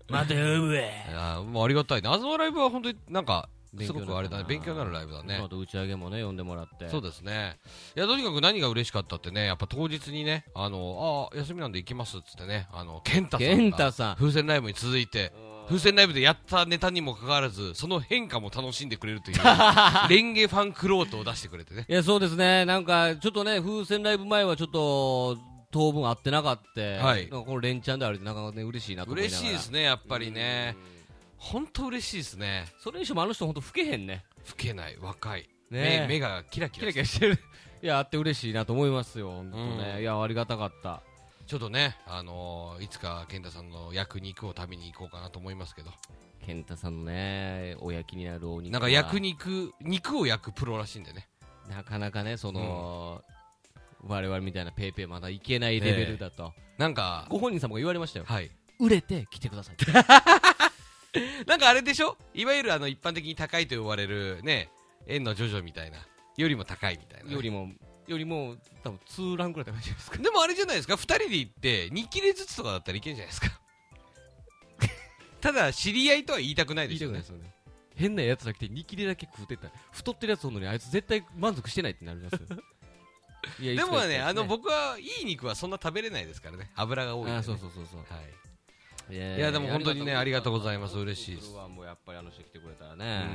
[0.09, 0.82] また呼ぶわ。
[1.36, 2.09] あーもうありがたいね。
[2.09, 5.48] あのライブは本当になんか、すごくあれだね、勉強になるライブだねあ。
[5.48, 6.88] と打ち上げもね、呼んでもらって。
[6.88, 7.58] そうですね。
[7.96, 13.56] いや、とにかく何が嬉しかったってね、やっぱ当日にね、あの、ああ、休みなんで行きますっつってね、あの、ケンタさんが。
[13.56, 14.16] 健太さん。
[14.16, 15.32] 風船ライブに続いて、
[15.68, 19.36] 風船ライブでやったネタにもかかわらず、その変化も楽しんでくれるという、
[20.08, 21.84] レンゲファンクロートを出してくれてね。
[21.88, 22.64] いや、そうですね。
[22.64, 25.36] なんか、ちょっとね、風船ライブ前はちょっと、
[25.70, 26.80] 当分合ってなかった。
[26.80, 29.40] はいこの連チャンであるって、なかなかね、嬉しいなと思いながら。
[29.40, 30.74] 嬉しいですね、やっぱりね。
[31.39, 32.66] 本当嬉しいですね。
[32.78, 34.24] それにしてもあの人本当老けへんね。
[34.49, 35.49] 老けない、若い。
[35.70, 37.39] ね目目がキラキキララキラしてる。
[37.82, 39.93] いや、あって嬉しいなと思いますよ、本当ね。
[39.97, 41.03] うんいや、ありがたかった。
[41.47, 45.91] ちょっとね、あのーいつか健太さんの焼肉を食べに行こうかなと思いますけど。
[46.45, 51.28] 健太さんのね、お焼きになるお肉はなんか焼肉、肉を焼くプロらしいんでね。
[51.68, 53.22] なかなかね、その、
[54.03, 56.53] 我々みたいなペイペイまだいけないレベルだと。
[56.78, 58.24] なんか、ご本人様が言われましたよ。
[58.26, 58.51] はい。
[58.78, 59.86] 売れて来てくださいって。
[61.46, 62.16] なんかあれでしょ？
[62.34, 64.70] いわゆるあの一般的に高いと呼ばれるね、
[65.06, 65.98] 円のジョジョみたいな。
[66.36, 67.68] よりも高いみたいなね、よりも、
[68.06, 70.18] よりも、多分2ランくらい高いじゃないですか？
[70.18, 73.61] でもあれじゃないですか、二人で行って、2切れずつとかだったらいけるんじゃないですか？
[75.40, 77.48] ただ、知り合いとは言いたくないですよね言いたくないです。
[77.48, 77.74] よね。
[77.96, 82.40] 変なやつが来て2切れだけ食うてったら太ってるやつおんのにあいつ絶対満足してないってなりますよ。
[83.59, 86.70] でもね、あの、僕僕はいい肉はそんな食べれないですからね。
[86.76, 87.36] 油が多いね。
[87.36, 88.00] あそうそうそうそう。
[88.00, 88.24] はい。
[89.11, 90.98] いやでも本当にねありがとうございます。
[90.98, 91.52] 嬉しいです。
[91.52, 93.26] もうやっぱりあの人来てくれたらね。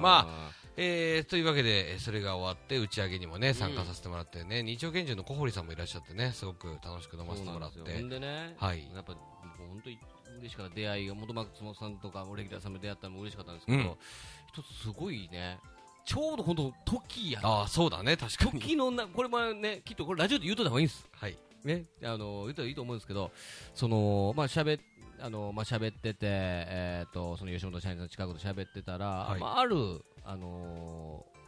[0.00, 7.80] まえー、というわけで、えーそれが終わって、打ち上げにもね、参加させてもらってね、日曜拳銃の小堀さんもいらっしゃってね、すごく楽しく飲ませてもらって。
[7.82, 8.88] でね、はい。
[8.94, 9.14] やっぱ
[9.58, 9.98] 本当に
[10.38, 10.74] 嬉しかった。
[10.76, 13.84] 出会いが元松本さんとかレギュラーさんも出会ったのも嬉しかったんですけど、うん。
[13.84, 15.58] 一つすごいね
[16.04, 16.72] ちょうど本当
[17.08, 18.60] 時やああ、そうだね、確かに。
[18.60, 21.06] 時のなこれもねきっとこれラジオで言うといた方がいいんです。
[21.12, 21.36] はい。
[21.64, 21.86] ね。
[22.04, 23.32] あの言うといいと思うんですけど
[23.74, 24.82] そのまあ喋っ
[25.20, 31.38] あのまあ喋っててえっ、とその吉本社員さんの近くで喋ってたら、はいまああるあのー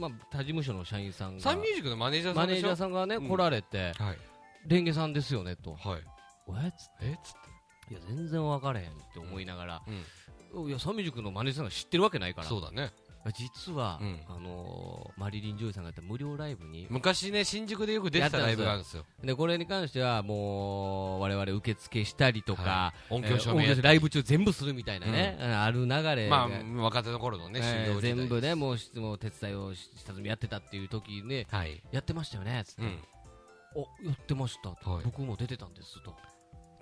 [0.00, 4.18] まあ他事務所の社員さんがサンミュージックのマネージャーさマネージャーさんがね、うん来られてはい。
[4.66, 6.02] レンゲさんですよねとはい。
[6.64, 7.12] えっつってえ？
[7.12, 7.32] っつっ
[7.88, 7.94] て。
[7.94, 9.82] いや全然分からへんって思いながら、
[10.54, 10.68] うん。
[10.68, 12.90] いやサンミュージックのマネージャーさんが知ってるわけないからそうだね。
[13.34, 14.20] 実は、うん。
[14.28, 19.04] あのーマリリン・ジョイさんがやった無料ライブに昔ね、新宿でよく出てたライブがあるんですよ。
[19.22, 23.14] でこれに関してはもう我々受付したりとか、はい。
[23.14, 31.82] 音響証えー音明やってライブ中全部するみたいなね、ある流れが、まあ、若手の頃のね、えー全部ねもうしもう手伝いをし下積みやってたっていう時ねはい。
[31.92, 32.98] やってましたよねつって、うん。
[33.74, 35.04] おやってました、はい。
[35.04, 36.14] 僕も出てたんですと。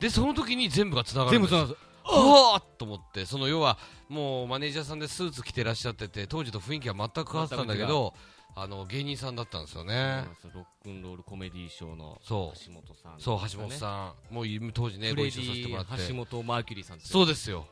[0.01, 1.67] で、その時に全部が繋がるんですよ。
[1.67, 1.77] 全部
[2.09, 3.79] すはあと思って、その要は、
[4.09, 8.15] もうマネージャーさんでスーツ着てらっしゃってて、当時と雰囲気は全く変わってたんだけど、
[8.55, 10.25] あの、芸人さんだったんですよね。
[10.55, 14.35] ロックンロールコメディーショーの橋本さん、そう、橋本さん。
[14.35, 16.09] もうい当時ね、ご一緒させてもらィって。
[16.09, 17.67] 橋本マーキュリーさんそうですよ。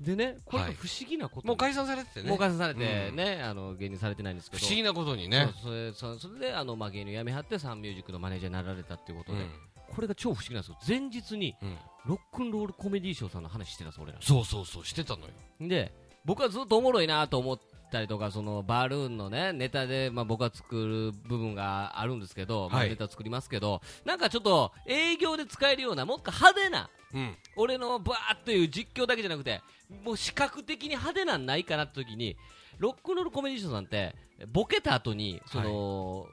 [0.00, 2.28] でねこれ不思議なことに、もう解散されててね。
[2.28, 5.50] もう解散されてうんね、あの芸人されてないんですけど不思議なことにね。
[5.62, 9.50] そうそれそそれであの、まあ、芸人辞めはってサンミュージックのマネージャーになられたっていうことで、うん。
[9.94, 11.76] これが超不思議なんですよ前日にうん。
[12.06, 15.28] ロックンロールコメディーショーさんの話してたんです俺らそうそうそう、してたのよ。
[15.60, 15.92] で
[16.24, 17.58] 僕はずっとおもろいなと思っ
[17.90, 27.36] たりとかそのバルーンのねネタで、まあ、僕は作る部分があるんですけど、まあはいネタ作りますけどなんかちょっと営業で使えるようなもっと派手なうん。
[27.56, 29.60] 俺のバーっていう実況だけじゃなくて
[30.04, 32.36] もう視覚的に派手なんないかなって時に
[32.78, 34.14] ロックンロールコメディーショーさんって
[34.52, 36.26] ボケた後にその、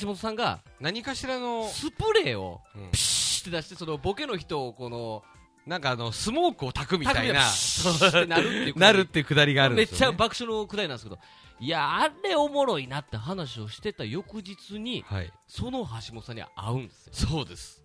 [0.00, 5.22] 橋本さんが何かしらの、スプレーをうんピシッて出してそのボケの人をこの
[5.66, 7.44] なんかあの、スモークを焚くみたいな、
[8.26, 10.12] なるっていうなるってくだりがあるんめっちゃ。
[10.12, 11.18] 爆笑のくだりなんですけど
[11.60, 15.32] いやあれおもろいなって話をしてた翌日にはい。
[15.46, 17.82] その橋本さんに会うんですよそうです。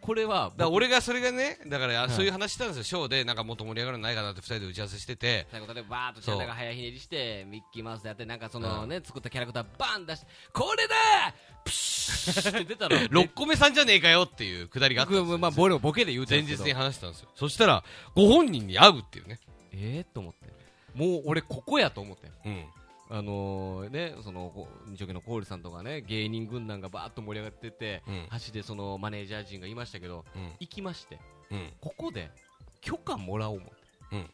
[0.00, 2.10] これはだ俺がそれがねだからはい。
[2.10, 2.82] そういう話したんですよ。
[2.84, 5.46] ショーでなんかもっと盛り上がるのないかなって二人で打ち合わせしてて。
[5.50, 10.94] 最後でバーッとチャンネルが早ひねりしてミッキーマウスでやってなんかそのね、作ったキャラクターバン出してこれだ
[11.64, 15.24] プシュって出たら 6個目さんじゃねえかよっていうくだりがあったんですよ。
[15.26, 16.76] 僕まあ俺もボケで言うて前んですけど。
[16.76, 17.28] 日に話したんですよ。
[17.34, 17.84] そしたら
[18.14, 19.38] ご本人に会うっていうね。
[19.72, 20.50] えー、と思って。
[20.94, 22.64] もう俺ここやと思ってうん
[23.12, 28.28] あのー、ねそのこ日曜日のコールさんとかね芸人軍団がバーッと盛り上がってて、うん。
[28.46, 30.52] 橋でそのマネージャー陣がいましたけどうん。
[30.60, 31.18] 行きまして
[31.50, 31.72] うん。
[31.80, 32.30] ここで
[32.80, 33.74] 許可もらおう思って、
[34.12, 34.30] うん。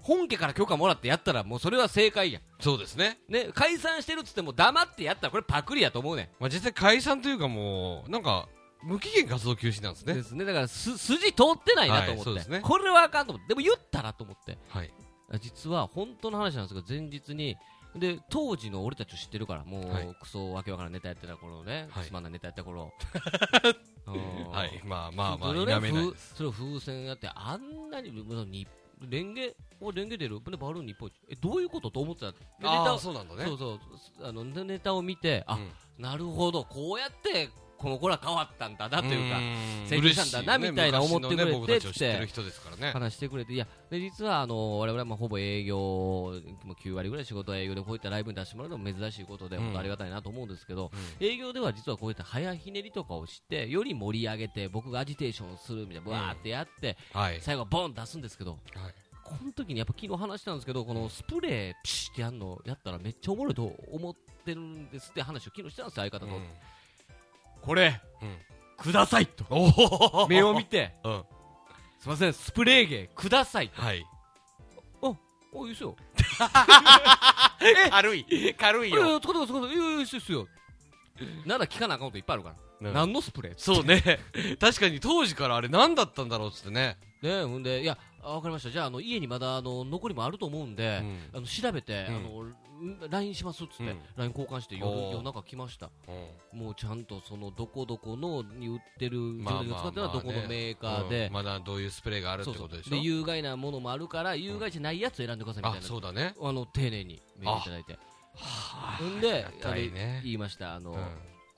[0.00, 2.42] 本家から許可もらってやったらもうそれは正解やん。
[2.58, 3.18] そうですね。
[3.28, 6.28] ね解散してるっつっても黙ってやったらこれパクリやと思うねん。
[6.40, 8.48] まあ実際解散というかもうなんか
[8.82, 10.14] 無期限活動休止なんですね。
[10.14, 10.44] ですね。
[10.46, 12.60] だからす筋通ってないなと思って、はいね。
[12.62, 13.48] これはあかんと思って。
[13.48, 14.56] でも言ったらと思って。
[14.68, 14.90] はい。
[15.28, 17.56] あ実は本当の話なんですけど前日に
[17.98, 20.16] で当時の俺たちを知ってるからもう、はい。
[20.20, 22.04] クソわけわからんネタやってた頃ね、はい。
[22.04, 22.92] つまんないネタやってた頃。
[24.06, 24.50] うん。
[24.50, 28.66] はいまあまあまあ否めない風それを風船やってあんなにに
[29.00, 30.40] レンゲおレンゲ出る？
[30.42, 32.32] でバルーン日本一えどういうことと思ってた？
[32.32, 33.44] でネタそうなんだね。
[33.44, 33.80] そうそう。
[34.22, 36.02] あのネネタを見てあ、うん。
[36.02, 36.64] なるほど。
[36.64, 39.86] こうやってこの子ら変わったんだなというかん。
[39.86, 49.64] 成長したんだなみたいな思ってくれて話してくれていやで実はあの我々はまあほぼ営業もう9割ぐらい仕事は営業でこういったライブに出してもらうのも珍しいことで、うん。
[49.64, 51.26] 本当ありがたいなと思うんですけど、うん。
[51.26, 57.40] 営業では実はこういった早ひねりとかをしてより盛り上げて僕がアジテーションするみたいなブワーってやって、はい。
[57.40, 58.60] 最後はボン出すんですけどはい。
[59.26, 64.14] この時にやっぱ昨日話したんですけどこのスプレーピシってやるのやったらめっちゃおもろいと思っ
[64.44, 66.42] てるんですって話を昨日したんですよ相方と、うん
[67.66, 68.38] これうん。
[68.78, 69.44] くださいと。
[69.50, 70.94] おお目を見て。
[71.04, 71.24] うん。
[71.98, 73.82] すいませんスプレー芸くださいと。
[73.82, 74.06] はい。
[75.56, 75.96] おいいっすよ。
[77.90, 78.54] 軽い。
[78.58, 80.46] 軽いいやいよや使ってくださいいいやいやいすよ。
[81.46, 82.56] なら聞かなあかんこといっぱいあるから、
[82.88, 82.94] うん。
[82.94, 84.02] 何のスプレーそうね。
[84.60, 86.98] 確かに当時からあれ何だったんだろうっつってね。
[87.22, 88.70] ねほんでいやあ分かりました。
[88.70, 91.30] じゃああの家にまだあの残りもあると思うんで、うん。
[91.32, 92.16] あの調べて、うん。
[92.16, 92.46] あの
[93.10, 93.98] LINE しますっつって、うん。
[94.16, 95.90] LINE 交換して夜夜中来ました。
[96.52, 96.60] うん。
[96.60, 101.26] もうちゃんとそのどこどこのに売ってるまあ自分が使ってるのはどこのメーカーで。
[101.26, 102.90] うん、まだどういうスプレーがあるってことでしょ？
[102.90, 105.86] で有害なものもあるから有害じゃないやつ選んでくださいみたあいな。
[105.86, 106.34] そうだね。
[106.40, 107.98] あの丁寧にメールいただいて。
[108.38, 109.88] はほんであれ
[110.22, 110.74] 言いました。
[110.74, 110.98] あの、うん。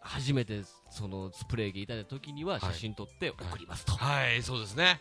[0.00, 4.42] 初めてそのスプレー機いただいた時には写真撮って送りますと、はい。
[4.42, 5.00] そうですね。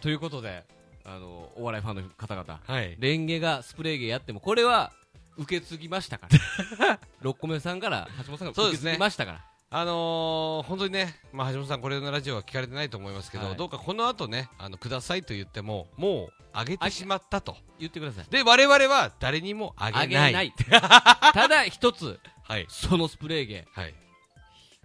[0.00, 0.64] ということで
[1.04, 2.60] あのお笑いファンの方々。
[2.64, 2.96] はい。
[2.98, 4.92] レンゲがスプレー芸やってもこれは
[5.40, 6.28] 受け継ぎましたか
[6.80, 6.98] ら。
[7.22, 9.44] 6個目さんから橋本さんが受け継ぎましたから。
[9.72, 13.56] あのー、本当にね、まあ、橋本さん、これのラジオは聞かれてないと思いますけど、はい。
[13.56, 18.24] どうかこの後ね、あのくださいと言っても、もうあげてしまったと、言ってください。
[18.30, 20.52] で我々は誰にもあげあない、げない。
[21.32, 23.94] ただ一つはい、そのスプレー芸はい、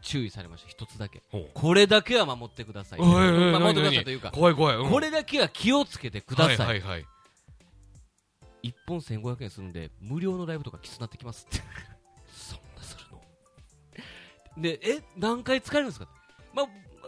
[0.03, 0.70] 注意されました。
[0.70, 1.24] 一つだけ。
[1.56, 2.99] これだけは守ってください。
[2.99, 4.91] 守ってくださ何いというか怖い怖い、うん。
[4.91, 7.06] これだけは気をつけてください、はいはいはい、
[8.66, 11.63] 1本1500円するんで無料のライブとかきつなってきますって。
[12.34, 16.07] そんなするの、でえ何回使えるんですか、
[16.53, 16.68] まあ、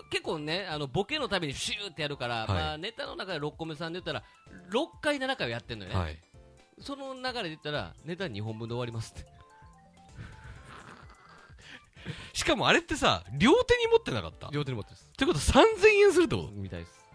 [0.10, 2.48] 結構ねあのボケのためにシューってやるから、はい。
[2.48, 4.24] まあ、ネタの中で6個目さんで言ったら
[4.72, 6.20] 6回7回をやってるのよね、はい、
[6.80, 9.38] その流れで言ったらネタ2本分で終わりますって。
[12.34, 14.48] しかもあれってさ、両手に持ってなかった？
[14.48, 15.08] っ両手に持ってます。
[15.18, 16.52] てことは3000円するってこと？
[16.52, 17.07] みたいです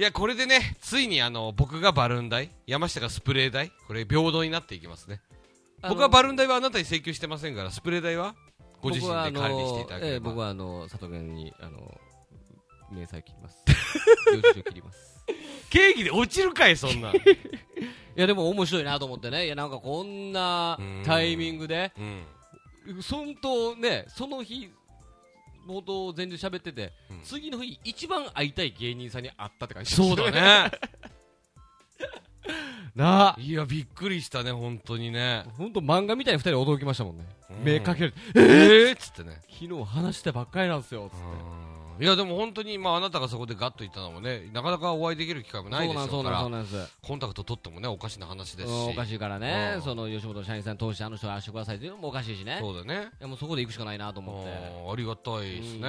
[0.00, 5.20] いや、これでね、ついにあの僕がバルーン代、山下がスプレー代、これ平等になっていきますね。
[5.82, 8.34] 僕はバルーン代はあなたに請求してませんから、スプレー代は
[8.80, 10.12] ご自身で管理していただければ。
[10.12, 12.00] ええ僕はあの佐藤源にあの
[12.90, 13.62] 明細切ります
[14.34, 15.22] 領収書切ります
[15.68, 17.16] 経費で落ちるかい、そんなん。
[17.20, 17.20] い
[18.16, 22.24] やでも面白いなと思ってねいやなんかこんなうんタイミングでうん。
[23.02, 24.72] 本当ねその日
[25.70, 27.20] 冒頭全然喋ってて、うん。
[27.22, 29.94] 次の日一番会いたい芸人さんに会ったって感じ。
[29.94, 30.70] そうだね。
[32.94, 33.36] なあ。
[33.38, 35.44] いや、びっくりしたね、本当にね。
[35.56, 37.64] 本当漫画みたいに二人驚きましたもんね、うん。
[37.64, 38.14] 目かける。
[38.34, 39.40] えーっつってね。
[39.48, 41.24] 昨日話してばっかりなんですよつって
[42.00, 46.48] いや、でも本当に、まあ、あなたがそこでガッと言ったのもね、なかなかお会いできる機会もないでしょうから、
[47.02, 48.90] コンタクト取ってもね、おかしな話ですし。
[48.90, 53.08] おかしいからね、うんその吉本社員さん通してあの人がしてくださいっていうのもおかしいしねそうだね。
[53.20, 55.88] いやもうそこで行くしかないなとあ思ってーありがたいですね。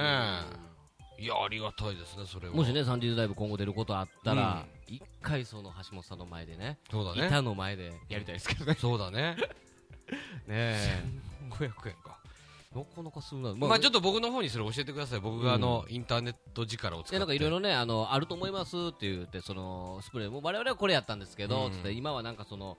[1.18, 2.54] いや、ありがたいですね、それは。
[2.54, 7.26] もしねサンディーズライブ今後出ることあったら一、回その橋本さんの前でねそうだね。
[7.28, 9.36] 板の前でやりたいですけどねそうだね。
[10.46, 11.04] ねえ
[11.48, 12.18] 500円か。
[12.74, 15.20] なかなかするな、まあ、ちょっっと僕の方にそれ教えてください。
[15.20, 17.18] 僕があの、インターネット力を使って。
[17.18, 21.72] なんかいろいろねあのあると思いますって言ってそのスプレーも我々はこれやったんですけど、うん。
[21.72, 22.78] つって今はなんかその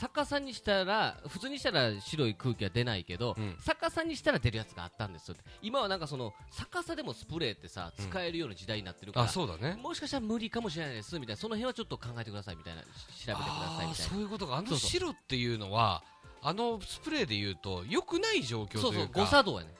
[0.00, 3.56] 逆さにしたら普通にしたら白い空気は出ないけど、うん。
[3.66, 5.44] 逆さにしたら出るやつがあったんですよって。
[5.60, 8.06] 今はなんかその逆さでもスプレーってさうん。
[8.08, 9.78] 使えるような時代になってるから、あそうだね。
[9.82, 12.86] もしかしたら無理かもしれないですみたいなその辺はちょっと考えてくださいみたいなし
[13.26, 13.94] 調べてくださいみたいな。
[13.94, 14.56] そういうことか。
[14.56, 16.02] あの白っていうのは
[16.42, 19.74] あのスプレーでいうと良くない状況そうそうというか誤作動やね。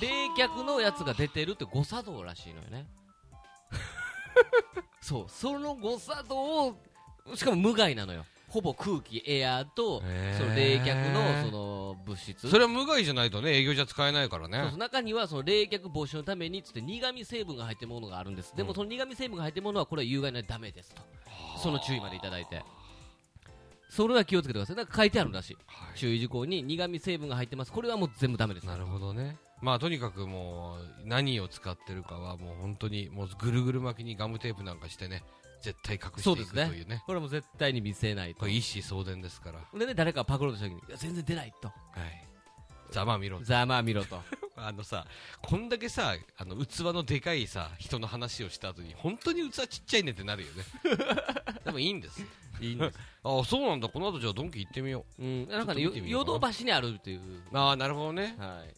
[0.00, 2.86] 冷却のやつが出てるって誤作動らしいのよね。
[5.02, 6.76] そうその誤作動を
[7.34, 8.24] しかも無害なのよ。
[8.48, 10.38] ほぼ空気エアーとへー。
[10.38, 12.48] その冷却のその物質。
[12.48, 14.58] それは無害じゃないとね営業じゃ使えないからね。
[14.58, 18.74] そうそう中にはその冷却防止のためにつって苦味成分が入ってるものがあるんです、でもうん。
[18.74, 21.02] その苦味成分が入ってるものはこれは有害なのでダメですと。
[21.58, 22.62] その注意までいただいて
[23.90, 24.76] それは気をつけてください。
[24.76, 25.54] なんか書いてあるらしい。
[25.66, 25.98] はい。
[25.98, 27.72] 注意事項に苦味成分が入ってます。
[27.72, 28.66] これはもう全部ダメです。
[28.66, 29.36] なるほどね。
[29.60, 35.22] まあとにかくもう何を使ってるかはもう本当にもうぐるぐる巻きにガムテープなんかしてね
[35.60, 37.02] 絶対隠していくというね。
[37.04, 38.40] これはもう絶対に見せないと。
[38.40, 39.58] これ一子相伝ですから。
[39.58, 41.68] はでね誰かがパクろうとした時にいや全然出ないと。
[41.68, 41.70] い
[42.90, 44.20] ざまあ見ろざまあ見ろと。
[44.56, 45.06] あのさ
[45.40, 50.64] こんだけさあの器のでかいさ人の話をした後に本当に器ちっちゃいねってなるよね。
[51.64, 52.24] でもいいんです。
[52.60, 52.98] いいんです。
[53.24, 53.88] あそうなんだ。
[53.88, 55.24] この後じゃあドンキ行ってみよう。
[55.24, 55.48] ん。
[55.48, 57.20] なんかねヨドバシにあるっていう。
[57.20, 58.36] うああなるほどね。
[58.38, 58.74] はい。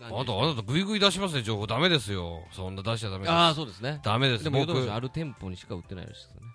[0.00, 1.66] あなたあなたグイグイ出しますね情報。
[1.66, 2.44] ダメですよ。
[2.52, 3.32] そんな出しちゃダメです。
[3.32, 4.00] ああそうですね。
[4.02, 4.44] ダメです。
[4.44, 6.46] でもヨドバシ僕ある店舗にしか売ってないらしいですよね。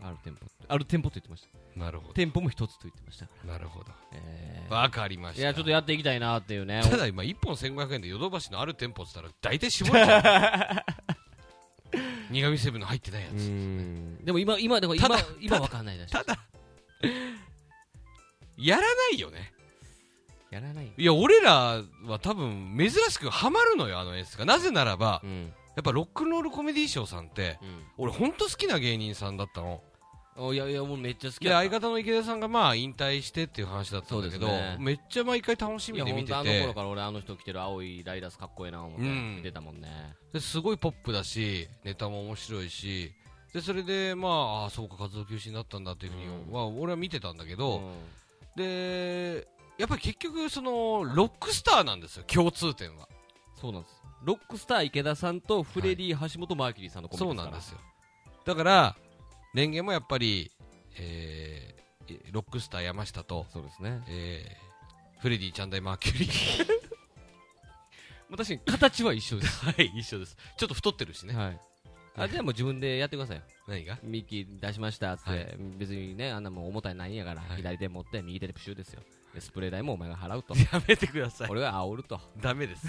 [0.00, 0.06] うん。
[0.06, 3.92] ある店舗ある店舗と言ってましたなるほ店舗も一つと言ってましたどなるほど。
[4.12, 5.40] えわかりました。
[5.40, 6.80] ーいやちょっとやっていきたいなっていうね。
[6.82, 10.84] ただ今1本1500円でヨドバシのある店舗っつったら大体絞れちゃ
[11.92, 11.92] う
[12.32, 14.24] 苦味成分の入ってないやうつん。
[14.24, 16.38] でも今今でも今ただ今わかんないらしいただ。
[18.56, 19.52] やらないよね。
[20.50, 24.44] やらないいや俺らは多分珍しくハマるのよあの演出が。
[24.44, 25.52] なぜならばうん。
[25.76, 27.84] やっぱロックンロールコメディーショーさんってうん。
[27.98, 29.74] 俺ほんと好きな芸人さんだったの。
[29.74, 29.82] お
[30.38, 34.76] いやいやもうめっちゃ好き相方の池田さんがまあ引退してっていう話だったんだけど、ね。
[34.78, 39.36] めっちゃ毎回楽しみで見て本当あの頃てから俺あの人着てる青いライダースかっこいいな思ってうん。
[39.36, 39.88] 見てたもんね。
[40.32, 43.12] ですごいポップだしネタも面白いし
[43.54, 46.52] でそれでまああそうか活動休止になったんだっていうふうに、うん。
[46.52, 47.94] まあ、俺は見てたんだけど、うん。
[48.56, 53.08] でやっぱり結局そのロックスターなんですよ共通点は。
[53.58, 54.02] そうなんです。
[54.22, 57.78] ロックスター池田さんとフレディ橋本マーキュリーさんのコンビですそうなんですよ。
[58.44, 58.96] だから
[59.54, 60.50] レンゲもやっぱり、
[60.98, 61.76] えー
[62.30, 64.00] ロックスター山下と、そうですね。
[64.08, 64.66] えー
[65.20, 66.66] フレディ・チャンダイ・マーキュリー。
[68.28, 69.64] まあ確かに形は一緒です。
[69.66, 70.36] はい一緒です。
[70.56, 71.60] ちょっと太ってるしね、はい。
[72.18, 73.42] あじゃあもう自分でやってくださいよ。
[73.66, 73.98] 何が？
[74.02, 75.56] ミッキー出しましたっつって、はい。
[75.78, 77.56] 別にねあんなもん重たいないんやから、はい。
[77.56, 79.02] 左手持って右手でプシューですよ。
[79.34, 80.54] でスプレー代もお前が払うと。
[80.54, 81.48] やめてください。
[81.50, 82.20] 俺が煽ると。
[82.40, 82.86] ダメです。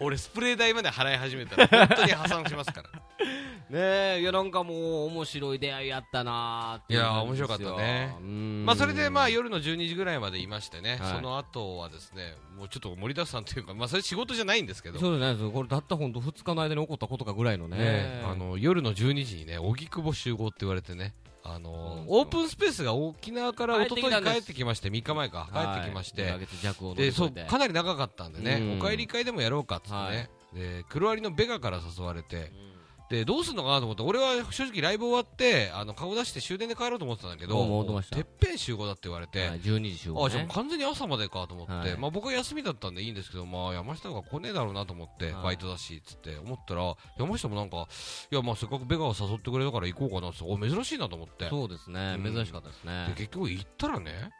[0.00, 2.90] 俺スプレー代まで払い始めたら本当に破産しますから
[3.68, 8.14] ねえいやなんかもう面白い出会いやったなーってういや面白かったね。
[8.20, 8.64] うん。
[8.64, 11.14] まあそれでまあ夜の12時ぐらいまでいましてね、はい。
[11.16, 17.76] その後はですねもうちょっと盛りだくさんというか、まあ、それ仕事じゃないんですけど、そうじゃないですよこれたった本当2日の間に起こったことかぐらいのね。
[17.76, 21.74] ねあの夜の12時にね荻窪集合って言われてねあのそう。
[21.74, 25.48] なんですよオープンスペースが沖縄から一昨日帰ってきまして3日前か。
[25.52, 28.80] 帰ってきまして、はい、2ヶ月弱を乗りでそうかなり長かったんでね、うん。
[28.80, 30.28] お帰り会でもやろうかっつってね、はい。
[30.54, 32.75] で黒アリのベガから誘われてうん
[33.08, 41.98] でどうすんのかなと思って俺は正直ライブ終わってあの顔出して終電で帰ろうと思ってたんだけどてっぺん集合だって言われて、はい、12時集合、ね、あじゃ完全に朝までかと思って、はい。
[41.98, 45.44] まあ、僕は休みだったんでいいんですけど、まあ、山下が来ねえだろうなと思って、はい。
[45.44, 47.86] バイトだしっつって思ったら山下もなんか
[48.30, 51.48] いやまあせっかくベガが誘ってくれたから行こうかなってお珍しいなと思って。
[51.48, 52.34] そうですね、うん。
[52.34, 54.30] 珍しかったですでね結局行ったらね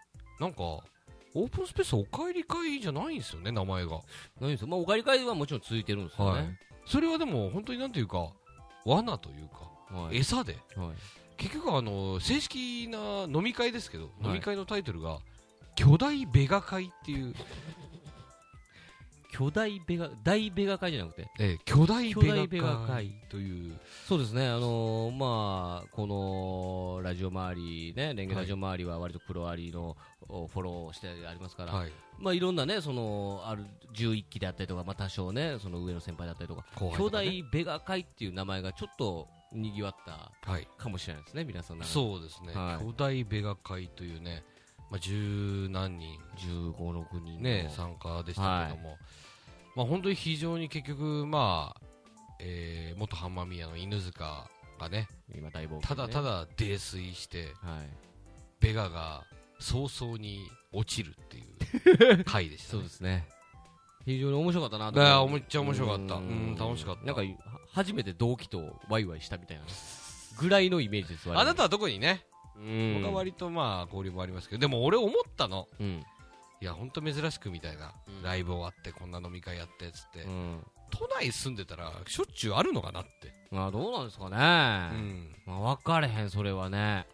[0.40, 4.00] なんかオープンスペースお帰り会じゃないんですよね名前が、
[4.40, 6.42] 何ですよ、まあ、お帰り会はもちろん続いてるんですよはい。
[6.44, 8.30] ね、それはでも本当になんていうか
[8.87, 10.18] 罠というか、はい。
[10.18, 10.57] 餌で。
[10.76, 10.89] はい。
[11.37, 14.26] 結局あの正式な飲み会ですけど、い。
[14.26, 15.18] 飲み会のタイトルが
[15.74, 17.34] 巨大ベガ会っていう。
[19.32, 21.28] 巨大ベガ大ベガ会じゃなくて？
[21.39, 23.78] ええ巨大ベベガ会という。
[24.09, 26.14] そうですねあのーまあこの
[27.07, 29.96] ラジオ周りねレンゲラジオ周りは割と黒アリの
[30.28, 31.92] おフォローしてありますから、はい。
[32.18, 37.11] まあいろんなねそのある11期であったりとかまあ多少ねその上の先輩だったりとかとかね。
[37.11, 40.66] 大ベガ会っていう名前がちょっと賑わったはい。
[40.76, 42.84] かもしれないですね皆さんそうですね、はい。
[42.84, 44.42] 巨大ベガ会というね、
[44.90, 48.96] まあ、十何人15、6人のね参加でしたけども、
[49.76, 51.80] まあ本当に非常に結局まあ、
[52.40, 55.09] えー、元ハンマーミヤの犬塚がね。
[55.35, 58.07] 今大冒険、ね、ただただ泥酔してはい。
[58.61, 59.24] ベガが
[59.59, 60.41] 早々に
[60.72, 63.27] 落ちるっていう 回でした、そうですね。
[64.05, 66.14] 非常に面白かったなといや思うめっちゃ面白かった。
[66.14, 67.05] ううんん楽しかった。
[67.05, 67.27] なんかは
[67.72, 69.64] 初めて同期とワイワイしたみたいな。
[70.39, 72.24] ぐらいのイメージですあなたは特にね。
[72.57, 72.95] うん。
[73.03, 75.66] 僕は割とまあ交流もありますけどでも俺思ったの。
[75.81, 76.05] うん。
[76.61, 78.22] いや本当珍しくみたいな、うん。
[78.22, 80.64] ライブ終わってこんな飲み会やってっつって、うん。
[80.91, 85.36] 都内住んでたらしょっちゅうあるのかなって、まあどうなんですかね、うん。
[85.47, 87.07] まあ、分かれへんそれはね。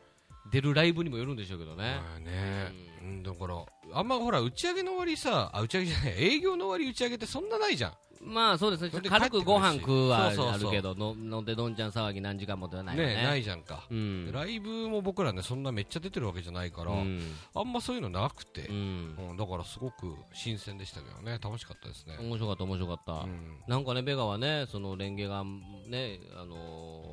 [0.50, 2.72] 出るライブにもよるんでしょうけどね、まあね、
[3.02, 3.64] ううん、だから
[3.94, 7.92] あんまほら打ち上げの終わりさあ打ち上げじゃない営業の終わり打ち上げってそんなないじゃん
[8.24, 8.90] まあそうですね。
[9.08, 14.30] 軽くご飯食うはあるけどの飲んでどんちゃん騒ぎ何時間もではないよねねないじゃんか、うん。
[14.32, 17.20] ライブも僕らねそんなめっちゃ出てるわけじゃないから、うん。
[17.54, 18.62] あんまそういうのなくて。
[18.68, 19.16] う、ん。
[19.30, 19.36] うん。
[19.36, 21.38] だからすごく新鮮でしたけどね。
[21.42, 23.56] 楽しかったですね、面白かった面白かった、うん。
[23.66, 25.44] なんかねベガはねそのレンゲが
[25.88, 27.11] ねあのー、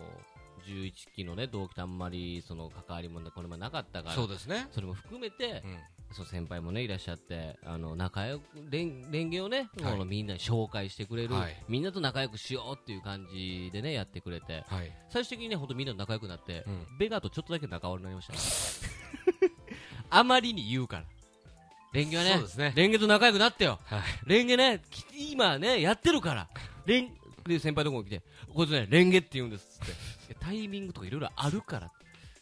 [0.69, 5.77] 11期のね同期とあんまりその関わりもねこれもなかったからそうですね、それも含めて、うん。
[6.11, 9.91] そう先輩もねいらっしゃってあの仲良くレンレンゲをね、はい。
[9.93, 11.55] このみんなに紹介してくれる、はい。
[11.67, 14.91] みんなと仲良くしようっていう感じでねやってくれてはい。
[15.09, 16.97] 最終的にね本当みんなと仲良くなって、うん。
[16.97, 18.33] ベガとちょっとだけ仲悪くなりました。
[20.11, 21.05] あまりに言うから。
[21.91, 22.73] レンゲはねね。
[22.75, 23.79] レンゲと仲良くなってよ。
[23.85, 24.01] はい。
[24.25, 26.47] レンゲねき今ねやってるから。
[26.85, 28.21] レンで先輩のとこに来て
[28.53, 29.93] こいつねレンゲって言うんですって
[30.35, 31.91] タイミングとかいろいろあるから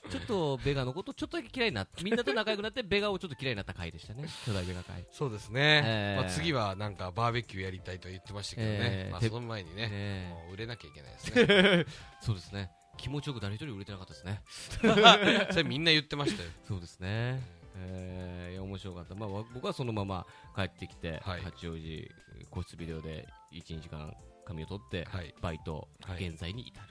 [0.09, 4.25] ちょっとベガのことちょっとだけ嫌いになってみんなと仲良くなってベガをちょっと嫌いになった回でしたね。
[4.45, 6.21] 巨大ベガ回そうですね、えー。
[6.21, 8.77] まあ、次はなんかバーベキューやりたいと言ってましたけどね、
[9.11, 11.85] まあ、えーてその前にねねもう売れなきゃいけないですね。
[12.21, 12.71] そうですね。
[12.97, 14.41] 気持ちよく誰一人売れてなかったですね。
[15.51, 16.49] それみんな言ってましたよ。
[16.67, 17.41] そうですね。
[17.79, 20.25] えー、いや面白かった、まあ、わ僕はそのまま
[20.55, 21.41] 帰ってきて、はい。
[21.41, 22.11] 八王子
[22.49, 24.15] 個室ビデオで1時間
[24.45, 25.35] 髪を取って、はい。
[25.41, 26.27] バイト、はい。
[26.27, 26.87] 現在に至る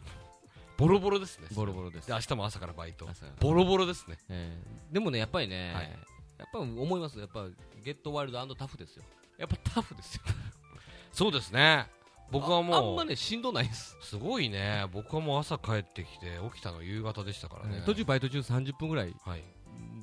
[0.77, 1.47] ボロボロですね。
[1.55, 2.09] ボロボロです。
[2.09, 3.09] で明日も朝からバイト。
[3.09, 3.33] 朝から。
[3.41, 4.19] ボロボロですね。
[4.29, 5.91] えーでもね、やっぱりね、はい。
[6.39, 7.47] やっぱ思います、やっぱ
[7.83, 9.05] ゲットワイルドタフですよ、
[9.39, 10.23] やっぱタフですよ、
[11.13, 11.89] そうですね。
[12.31, 14.87] 僕はああんもうまね、しんどないです、すごいね。
[14.93, 17.83] 僕はもう朝帰ってきて起きたの夕方でしたからね。
[17.87, 19.45] 途中、バイト中30分ぐらいはい。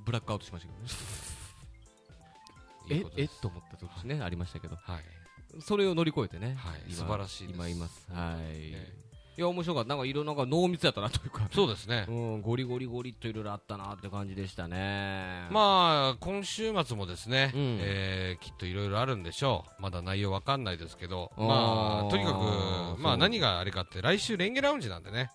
[0.06, 0.80] ブラックアウトしましたけど
[2.96, 3.34] ね、 いいことです。
[3.34, 5.04] ええと思った時ね、ありましたけど、はい
[5.60, 6.82] それを乗り越えてね、はい。
[6.88, 7.56] 今素晴らしいです。
[7.56, 9.03] 今います、はい、ね
[9.36, 12.06] いや、面白かった、なんかいろなんか濃密やったなというか、そうですね。
[12.08, 15.48] うん、ゴリゴリゴリっといろいろあったなって感じでしたね。
[15.50, 17.78] まあ今週末もですね、うん。
[17.82, 19.82] えーきっといろいろあるんでしょう。
[19.82, 21.32] まだ内容わかんないですけど。
[21.36, 25.32] まあとにかくまあ何があれかって来週レンゲラウンジなんでね。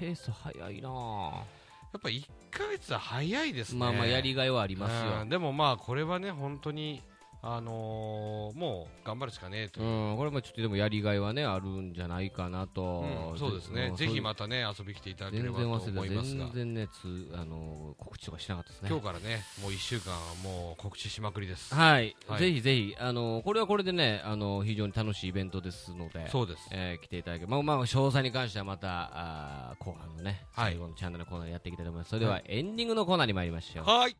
[0.00, 3.78] ペース早いなやっぱ1ヶ月は早いですね。
[3.78, 5.22] まあまあ、やりがいはありますよ。
[5.22, 5.28] うん。
[5.28, 7.02] でもまあこれはね本当に
[7.46, 13.90] あのーもう頑張るしかねえとういう、ん、これもちょっとでもやりがいはねあるんじゃないかなと、うんそうですね。
[13.90, 16.44] んぜひまたね遊びに来ていただけれ全ばと然忘れて思いますが。
[16.46, 18.88] 全然ねつあの告知とかしなかったですね。
[18.88, 21.74] 今日からねもう1週間もう告知しまくりです。
[21.74, 22.40] はい、はい。
[22.40, 26.68] ぜひぜひあのこれはこれでねあの非常に楽しいイベントですのでそうです。
[26.72, 30.72] えー来ていただけまあまあ詳細に関してはまたあー後半のねはい。
[30.72, 32.08] 最後のチャンネルのコーナーでやっていきたいと思います。
[32.08, 33.84] それではエンディングのコーナーに参りましょう。
[33.84, 34.16] はい。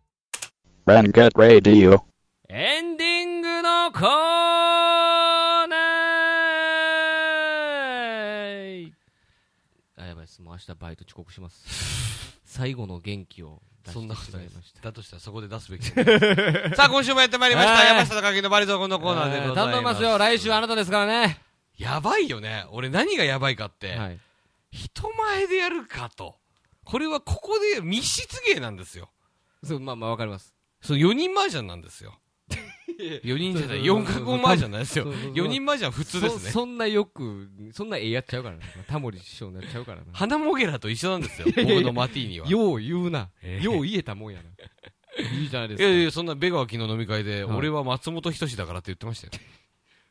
[0.87, 2.14] Rangat Radio.
[2.47, 4.03] エンディングのコー
[5.67, 8.93] ナー。
[9.97, 10.43] あやばいです。
[10.43, 12.39] もう明日バイト遅刻します。
[12.45, 15.87] 最後の元気を出そんなしてことないでしまいますしただとしたらそこで出すべき。
[16.77, 17.73] さあ今週もやってまいりました。
[17.73, 17.87] はい。
[17.87, 20.19] 山下隆のバリゾーのコーナーでございます、え頼みますよ。
[20.19, 21.41] 来週あなたですからね。
[21.79, 22.67] やばいよね。
[22.73, 24.19] 俺何がやばいかって、はい。
[24.71, 26.37] 人前でやるかと。
[26.85, 29.09] これはここで密室芸なんですよ。
[29.63, 30.55] そうまあまあわかります。
[30.83, 32.21] そう4人麻雀なんですよ
[33.25, 34.25] 4人じゃない4そうそうそう。
[34.25, 35.05] か5麻雀なんですよ。
[35.05, 35.33] そうそうそう。
[35.33, 36.41] 4人麻雀普通ですね。
[36.47, 40.05] そそんなよくそんな絵やっちゃうからねタモリ師匠になっちゃうからな。
[40.13, 41.47] 花もげらと一緒なんですよ。
[41.55, 42.49] 僕のマティーニは。
[42.49, 43.65] よう言うな、ええ。
[43.65, 44.45] よう言えたもんやな。
[45.41, 45.85] いいじゃないですか。
[45.89, 47.57] いやいやそんなベガは昨日飲み会で、はい。
[47.57, 49.33] 俺は松本人志だからって言ってましたよ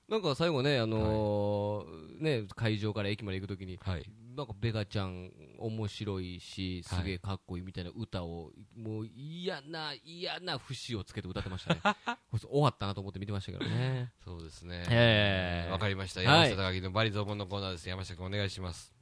[0.10, 4.04] なんか最後ね、あのーね、会場から駅まで行くときに、はい。
[4.36, 11.82] なんかベガちゃん面白いし、すげえかっこいいみたいな歌を、もう嫌な、嫌な節をつけて歌ってましたね。
[12.40, 14.12] 終わったなと思って見てましたけどね。
[14.24, 14.84] そうですね。
[14.90, 15.72] ええ。
[15.72, 16.20] わかりました。
[16.22, 16.50] はい。
[16.50, 17.88] 山下隆のバリゾーモンのコーナーです。
[17.88, 18.94] 山下君お願いします。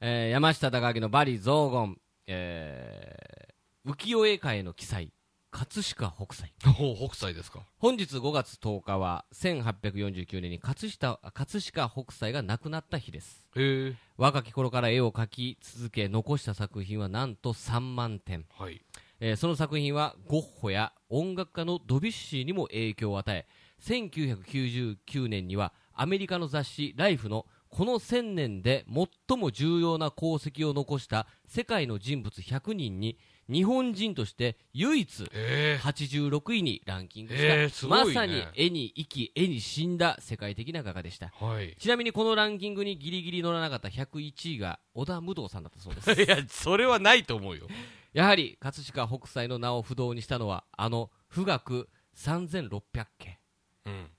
[0.00, 3.54] えー山下隆明のバリ雑言、えー
[3.86, 5.12] 浮世絵界の奇才、
[5.54, 6.52] 葛飾北斎。
[6.74, 13.46] ほう北斎ですか本日5月10日は、1849年に葛飾葛飾北斎が亡くなった日です。
[13.54, 18.84] へえ若き頃から絵を描き続け残した作品はなんと3万点、はい
[19.20, 23.46] えーその作品はゴッホや音楽家のドビュッシーにも影響を与え
[23.80, 28.84] 1999年にはアメリカの雑誌「ライフのこの1000年で
[29.28, 33.18] 最も重要な功績を残した世界の人物100人に
[33.48, 41.76] 日本人として唯一え86位にランキングした、えーまさに絵に生き絵に死んだ世界的な画家でしたー、はい。
[41.78, 47.68] ちなみにこのランキングにギリギリ乗らなかった101位が織田無道さんだったそうです いや、それはないと思うよ。
[48.12, 53.38] やはり葛飾北斎の名を不動にしたのはあの富岳3600件
[53.86, 54.10] うん。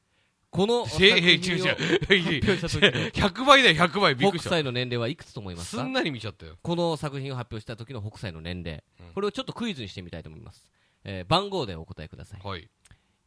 [0.56, 1.68] この作ええ、品を。
[1.68, 2.90] 発表した時の
[3.30, 4.16] 100倍だよ、100倍。
[4.16, 4.50] びっくりした。
[4.50, 5.84] 北斎の年齢はいくつと思いますか？
[5.84, 6.58] すんなり見ちゃったよ。
[6.62, 10.70] この作品を発表した時の北斎の年齢、うんこれをちょっとクイズにしてみたいと思います、
[11.04, 12.70] えー番号でお答えくださいはい。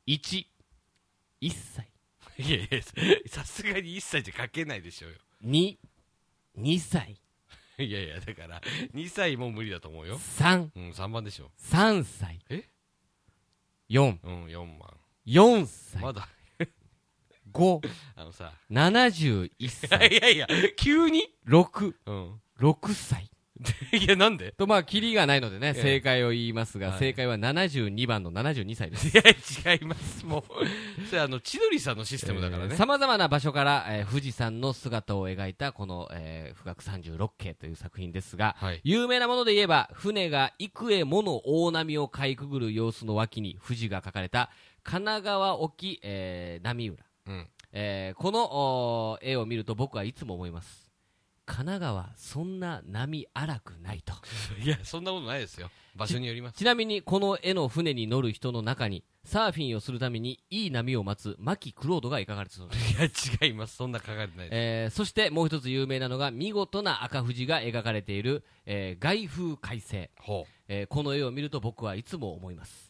[0.06, 0.46] 11
[1.50, 1.90] 歳
[2.38, 2.82] いやいや、
[3.26, 5.18] さすがに一切じゃ書けないでしょうよ。
[5.44, 7.20] 22歳
[7.78, 8.60] いやいや、だから、
[8.94, 10.18] 2歳も無理だと思うよ。
[10.18, 11.50] 33うん、3番でしょ。
[11.56, 12.64] 歳え
[13.90, 14.96] ？4うん、4万。
[15.26, 16.28] 4歳まだ、
[17.58, 18.52] 5あのさ。
[18.70, 20.46] 71い歳やいやいや、
[20.76, 22.40] 急に？6うん。
[22.60, 23.30] 6歳
[23.92, 24.52] いや、なんで？
[24.52, 29.12] とまあキリがないのでねええ正解を言いますが、はい正解は72番の72歳ですい
[29.66, 30.24] や、違います。
[30.24, 32.76] もう、それあの、千鳥さんのシステムだからね。
[32.76, 38.80] さまざまな場所から、えー富士山の姿を描いたこの、えー、富岳36景という作品ですが、はい。
[38.84, 44.50] 有名なもので言えば船が幾重もの大波をかいくぐる様子の脇に富士が描かれた
[44.84, 47.46] 神奈川沖、えー波浦、うん。
[47.72, 50.88] えーこの絵を見ると僕はいつも思います
[51.44, 54.12] 神奈川そんな波荒くないと
[54.62, 55.70] いや、そんなことないですよ。
[55.96, 56.58] 場所によります。
[56.58, 63.76] ちなみにこの絵の船に乗る人の中にサーフィンをするためにいい波を待つ牧クロードが描かれているそうです いや、違います。
[63.76, 64.54] そんな書かれてないです。
[64.54, 72.87] えーそしてもう一つ有名なのが見事な赤富士が描かれている、えー外風快晴、ほえーこの絵を見ると僕はいつも思います、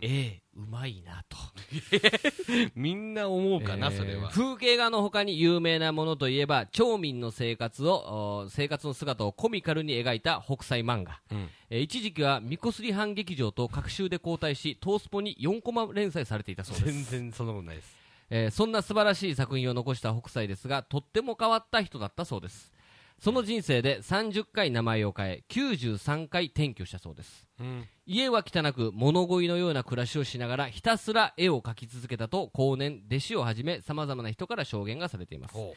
[0.00, 2.72] ええうまいなとう。
[2.74, 4.30] みんな思うかな、えーそれは。
[4.30, 11.48] 風景画の他に有名なものといえば町民の生活をお生活の姿をコミカルに描いた北斎漫画、うん。
[11.70, 17.96] えー一時期はみこすり藩劇場と各週で交代しトースポに4コマ連載されていたそうです全然そんなことないです。
[18.30, 22.72] えーそんな素晴らしい作品を残した北斎ですがとっても変わった人だったそうです
[23.18, 27.84] その人生で30回名前を変え93回転居したそうですうん。
[28.06, 35.74] 家は汚く物乞いのような暮らしをしながらひたすら絵を描き続けたと後年弟子をはじめさまざまな人から証言がされていますほ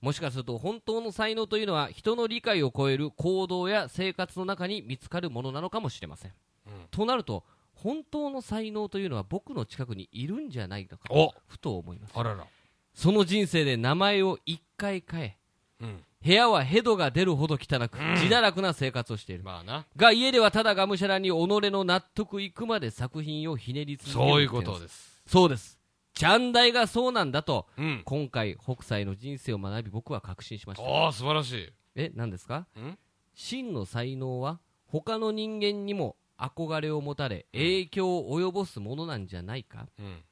[0.00, 6.32] もしかすると本当の才能というのは人の理解を超える行動や生活の中に見つかるものなのかもしれません、
[6.66, 12.46] うんとなると本当の才能というのは僕の近くにいるんじゃないかとおふと思いますあらら。
[12.92, 15.36] その人生で名前を一回変え
[15.80, 16.04] うん。
[16.22, 19.86] 部屋はヘドが出るほど汚く、うん自堕落な生活をしている、まあな。
[19.96, 25.22] が家ではただがむしゃらに己の納得いくまで作品をひねり続けるそういうことすです。
[25.26, 25.78] そうです
[26.12, 28.02] チャンダイがそうなんだとうん。
[28.04, 31.72] 今回北斎の人生を学び僕は確信しましたああ、素晴らしい。
[31.94, 32.66] え何ですか？
[32.78, 32.98] ん？
[33.34, 39.86] 真の才能は他の人間にも憧れを持たれ影響を及ぼすものなんじゃないか？
[39.98, 40.22] うん。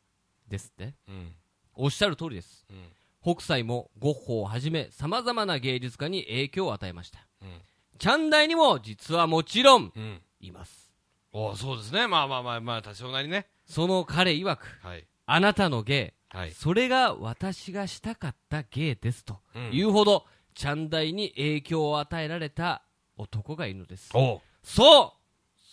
[0.48, 1.32] ですってうん。
[1.74, 2.76] おっしゃる通りですうん。
[3.22, 7.48] 北斎もゴッホをはじめさまざまな芸術家に影響を与えましたうん。
[7.98, 10.20] チャンダイにも実はもちろんうん。
[10.40, 10.92] います
[11.32, 12.06] おそうですね。
[12.06, 13.46] まあまあまあまあ、多少なりね。
[13.66, 15.04] その彼曰くはい。
[15.26, 16.52] あなたの芸はい。
[16.52, 22.82] それが私がしたかった芸ですとうんいうほどチャンダイに影響を与えられた
[23.16, 25.12] 男がいるのですおそう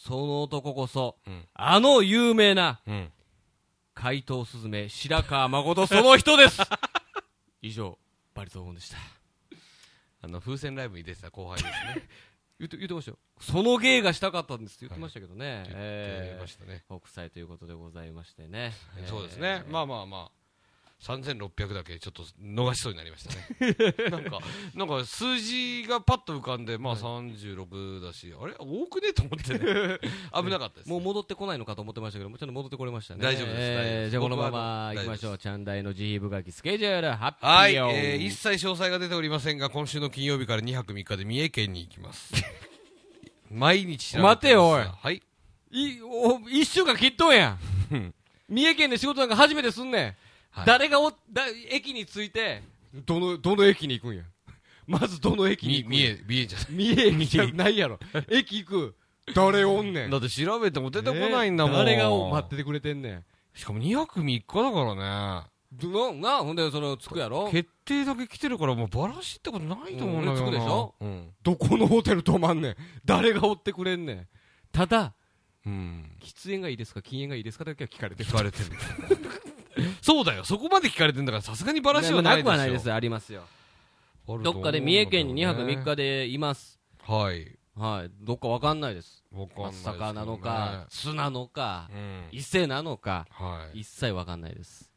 [0.04, 1.46] その男こそうん。
[1.54, 3.12] あの有名なうん。
[3.94, 6.60] 怪盗スズメ白川誠その人です
[7.66, 7.98] 以上
[8.36, 8.98] バリゾーンでした
[10.22, 11.66] あの、風船ライブに出てた後輩です
[11.98, 12.08] ね。
[12.58, 16.86] 言って言ってましたよその芸がしたかったんですって言ってましたけどね、言えーってましたね。
[16.88, 18.72] 北斎ということでございましてね、
[19.08, 19.64] そうですね。
[19.66, 20.45] えーまあまあまあ。
[21.06, 24.10] 3600だけちょっと逃しそうになりましたね。
[24.10, 24.40] なんか、
[24.74, 28.56] なんか数字がパッと浮かんで、まあ36だし、あれ？
[28.58, 29.14] 多くね？
[29.14, 30.00] と思ってね。
[30.34, 33.22] 危なかったです、もう戻ってこないのかと思ってましたけどもちょっと戻ってこれましたね。
[33.22, 33.58] 大丈夫です。
[33.60, 37.46] えーじゃあこのまま行きましょ大うチャンダイの自費部書きスケジュール発表。
[37.46, 42.34] はい、えー、一切詳細が出ておりませんが、今週の金曜日から2泊3日で三重県に行きます。
[43.52, 44.84] 毎日待てよおい。
[44.84, 45.22] はい。
[45.72, 47.50] いお一週間切っとんや
[47.92, 48.14] ん。
[48.50, 50.16] 三重県で仕事なんか初めてすんねん、はい
[50.66, 51.16] 誰がおだ
[51.70, 54.24] 駅に着いてどのどの駅に行くんや？
[54.88, 56.16] まずどの駅に行くんや？
[56.28, 56.68] み三重、三重じゃない。
[56.72, 58.00] 三重駅じゃないやろ
[58.30, 58.96] 駅行く
[59.34, 61.76] 誰おんねん だって調べても出てこないんだもん。
[61.76, 67.46] えー誰が待っててくれてんねんしかも2泊3日だからどななほんでその着くやろ？
[67.46, 67.52] ね。
[67.52, 70.48] 決定だけ来てるから、もうバラシってことないと思うんだけどな。
[70.48, 70.96] うん着くでしょ？
[71.02, 71.30] うん。
[71.44, 74.28] どこのホテル泊まんねん誰が追ってくれんねん
[74.72, 75.14] ただ
[75.66, 76.12] うん。
[76.22, 78.70] 喫煙がいいですか禁煙がいいですかだけは聞かれてる聞かれてる。
[80.02, 82.46] そうだよ、そこまで聞かれてんだから、さすがにバラシはないでしょ。
[82.46, 83.44] くはないですありますよ
[84.28, 87.58] どっかで三重県に2泊3んだけどね日でいますはい。
[87.78, 88.12] はい。
[88.22, 89.24] どっかわかんないです。
[89.32, 94.90] わかんないですね松阪なのか、津なのか、うん伊勢なのか、はい一切わかんないです。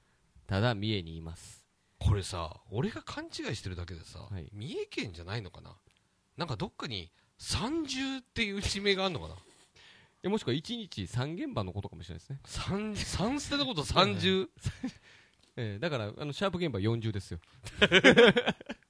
[0.47, 1.67] ただ、三重にいます。
[1.99, 5.75] これさ俺が勘違いしてるだけでさ、はい三重県じゃないのかな？
[6.37, 9.35] なんかどっかに三重っていう地名があるのかな？
[9.35, 9.39] え
[10.25, 12.41] もしくは1日3現場のことかもしれないですね。
[12.45, 14.49] 三三捨てのこと三重
[15.57, 17.41] えーだから、あの、シャープ現場40ですよ。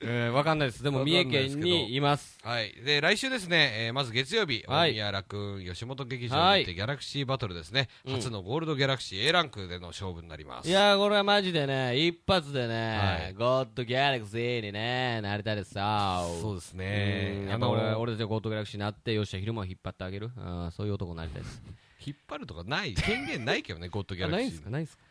[0.00, 0.82] えー、わかんないです。
[0.82, 2.38] でも、三重県にいます。
[2.42, 2.72] はい。
[2.84, 5.28] で、来週ですね、えーまず月曜日、はい大宮楽
[5.58, 10.68] 雲吉本劇場はいにてギャラクシーバトルですね、うん初のゴールドギャラクシー A ランクでの勝負になります。
[10.68, 17.46] いやー、これはマジでね、一発でね、はいゴッドギャラクシーにね、なりたいですさそうですうね。
[17.48, 20.30] やっぱ俺、俺たちがゴッドギャラクシーになって、よっしゃ、昼間を引っ張ってあげる？
[20.36, 21.62] うんそういう男になりたいです。
[22.06, 24.50] 引っ張るとかない、権限ないけどね、ゴッドギャあ、ラクシー。
[24.50, 24.70] ないんすか？
[24.70, 25.02] ないんすか？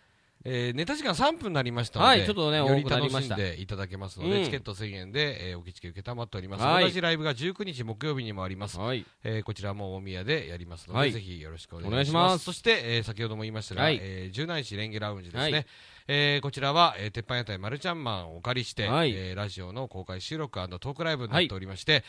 [0.49, 6.63] えーネタ時間3分になりましたので、はいちょっとねより楽しんでいただけますので、うんチケット1000円で、えーおきちけ受けたまっております。
[6.63, 8.79] はい同じライブが19日木曜日にもあります。
[8.79, 9.05] はい。
[9.23, 11.91] えーこちらも大宮でやりますので、はいぜひよろしくお願いします。
[11.91, 15.65] お願いしますそして、えー先ほども言いましたが、はいえー、17日レンゲラウンジですね。
[16.09, 22.03] はいえーこちらは、えー鉄板屋台マルちゃんマンをお借りして、はいえーラジオの公開収録トークライブになっておりまして、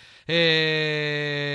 [1.19, 1.55] え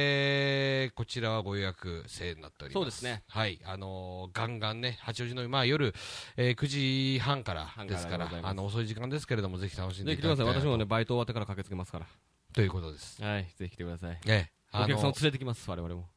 [0.91, 2.82] ーこちらはご予約制になっております。
[2.82, 3.24] そうですね。
[3.30, 3.60] はい。
[3.64, 5.94] あのーガンガンね、八王子の、まあ夜、
[6.36, 6.68] えー9
[7.16, 10.16] 時半から半ですからからあの、遅い時間ですけれども、ぜひ楽しんでい。
[10.16, 12.06] いただきたい私もね、バイト終わってから駆けつけますから。
[12.54, 13.24] ということです。
[13.24, 13.46] はい。
[13.58, 14.20] ぜひ来てください。
[14.26, 14.52] ね。
[14.74, 16.08] お客さんを連れてきます、我々も。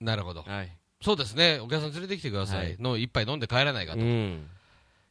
[0.00, 0.42] なるほど。
[0.42, 0.78] はい。
[1.02, 2.66] そうですね、お客さん連れてきてください。
[2.66, 3.98] はいの一杯飲んで帰らないかと。
[4.00, 4.46] うん。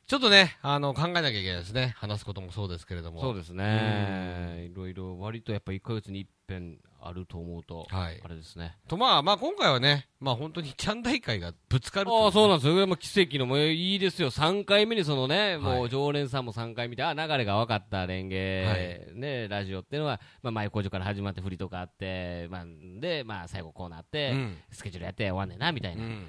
[0.07, 1.95] ちょっとね、あの、考えなきゃいけないですね。
[1.97, 3.21] 話すこともそうですけれども。
[3.21, 4.69] そうですね。
[4.71, 8.77] いろいろ、割とやっぱ1ヶ月に一遍あると思うと、はいあれですね。
[8.87, 12.87] と、まあ、まあ今回はね、まあ本当にチャン大会がぶつかるああ、そうなんですよ。
[12.87, 14.29] もう奇跡の、もういいですよ。
[14.29, 22.65] 3回目にそのね、もはいう常連さんも3回見て、あ、流れが分かった、レンゲ、はいね、ラジオっていうのは、まあ、前工場から始まって振りとかあって、まあ、
[22.99, 24.57] で、まあ、最後こうなって、うん。
[24.71, 26.03] スケジュールやって終わんねんな、みたいうな。
[26.03, 26.27] ん。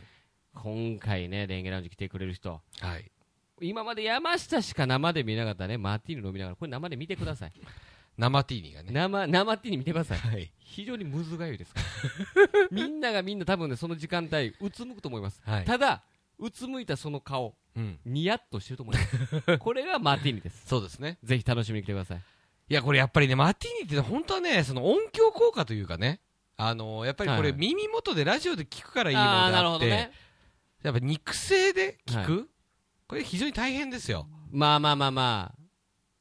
[0.54, 3.10] 今回ね、レンゲラウンジ来てくれる人、はい。
[3.62, 7.52] 今まで山下しか生で見なかったね、マーティーヌ飲みながら、これ生で見てください。
[8.18, 8.90] 生ティーニがね。
[8.92, 10.18] 生、生ティーヌ見てください。
[10.18, 10.52] はい。
[10.58, 12.68] 非常にむずがゆいですから。
[12.70, 15.40] みんながみんな多分ね、その時間帯、うつむくと思います。
[15.44, 15.64] はい。
[15.64, 16.02] ただ、
[16.38, 17.98] うつむいたその顔、うん。
[18.04, 19.58] ニヤッとしてると思います。
[19.58, 20.66] これがマーティーニです。
[20.66, 21.18] そうですね。
[21.22, 22.18] ぜひ楽しみに来てください。
[22.68, 26.20] いや、これやっぱりね、マティーニって本当はね、その音響効果というかね、
[26.56, 30.12] あのやっぱりこれ耳元でラジオで聞くからいいもああー、なるのであって、ほどね。
[30.82, 32.50] やっぱ肉声で聞く、
[33.12, 34.26] これ非常に大変ですよ。
[34.50, 35.62] まあまあまあまあ。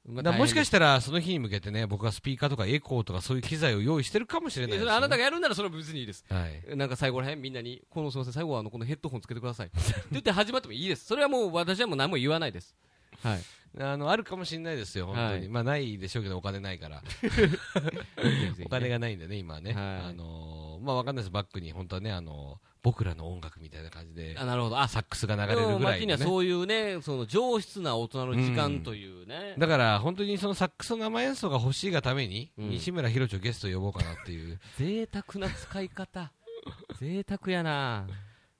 [0.03, 4.91] まだからもしかししたらその日に向けてね、僕がスピーカーとかエコーとかそういう機材を用意してるかもしれないです、ね。
[4.91, 6.25] あなたがやるならそれは別にいいです。
[6.27, 6.75] はい。
[6.75, 9.67] なんか最後らへんみんなに、このすみません、最後はあのこのヘッドホンつけてください。
[9.67, 9.77] って
[10.11, 11.05] 言って始まってもいいです。
[11.05, 12.75] それはもう私はもう何も言わないです。
[13.23, 13.39] はい。
[13.79, 15.27] あの、あるかもしれないですよ、本当に。
[15.27, 17.01] はいまあないでしょうけど、お金ないから。
[18.65, 19.71] お金がないんでね、今はね。
[19.71, 24.79] はいあのーまあわかんないです、バックに、本当はね、あのー僕らの音楽みたいな感じで、あ、なるほど。
[24.79, 26.17] あ、サックスが流れでるぐらいのねには。
[26.17, 29.55] そういうね、その上質な大人の時間というね。
[29.57, 36.31] だから本当にそのサックスの生演奏が欲しいがために、うん西村ひろちをゲスト呼ぼうかなっていう、っ 贅沢な使い方。
[36.99, 38.07] 贅沢やな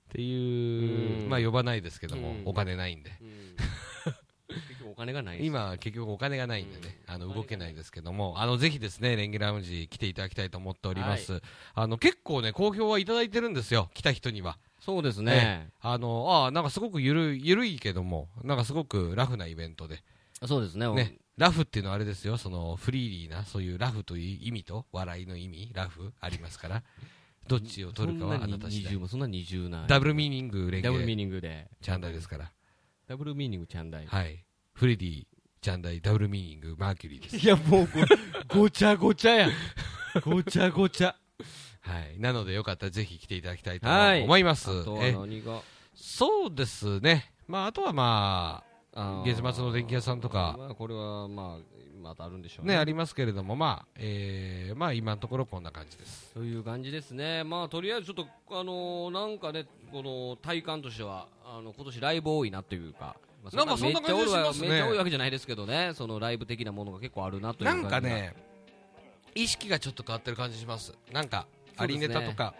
[0.08, 3.10] ていう、うんまあ呼ばないですけども、うんお金ないんで。
[4.92, 11.40] お金がないです今、結局お金がないんでね、あの動けないですけども、あのぜひですね、レンゲラウンジ来ていただきたいと思っております。
[11.74, 14.58] あの結構ね、好評はいただいてるんですよ、来た人には。
[14.80, 15.70] そうですね。
[15.80, 20.02] あの、ああ、なんかすごくゆるゆるいけども、なんかすごくラフなイベントで。
[20.44, 20.92] そうですね。
[20.92, 26.82] ね、ラフっていうのはあれですよ、その freely な、そういうラフという意味と笑いの意味、 laugh ありますから、
[27.48, 29.86] どっちを取るかはあなた次第そんな二重な。
[29.86, 31.68] ダブルミーニングレンゲダブルミーニングで。
[31.80, 32.52] チャンダイですから。
[33.06, 34.06] ダブルミーニングチャンダイ。
[34.06, 34.44] はい。
[34.74, 35.26] フレディ、
[35.60, 37.36] チャンダイ、ダブルミーニング、マーキュリーです。
[37.36, 37.88] いや、もう
[38.52, 39.52] ご、ごちゃごちゃやん。
[40.24, 41.14] ごちゃごちゃ。
[41.80, 42.18] はい。
[42.18, 44.70] なのでよかったらぜひ来ていただきたいとはい思います。
[45.94, 47.32] そうですね。
[47.46, 48.64] まあ、あとはま
[48.94, 51.64] あー月末の電気屋さんとかまあ、これは、まあ、
[52.02, 52.74] またあるんでしょあ、うね。
[52.74, 56.32] ね、ありますけれども、まあ、えー、まあ今のところこんな感じです。
[56.34, 57.44] という感じですね。
[57.44, 64.68] まあ、とりあえずちょっと、あのーなんかね、この体感としては、あの、今年ライブ多いなというか、まあなんかそんな感じしますね。
[64.68, 67.66] めっちゃ多いわけじゃないですけどね、そのライブ的なものが結構あるなという。
[67.66, 68.34] な感じがんかね、
[69.34, 70.94] 意識がちょっと変わってる感じします。
[71.12, 72.54] なんか、アリネタとか、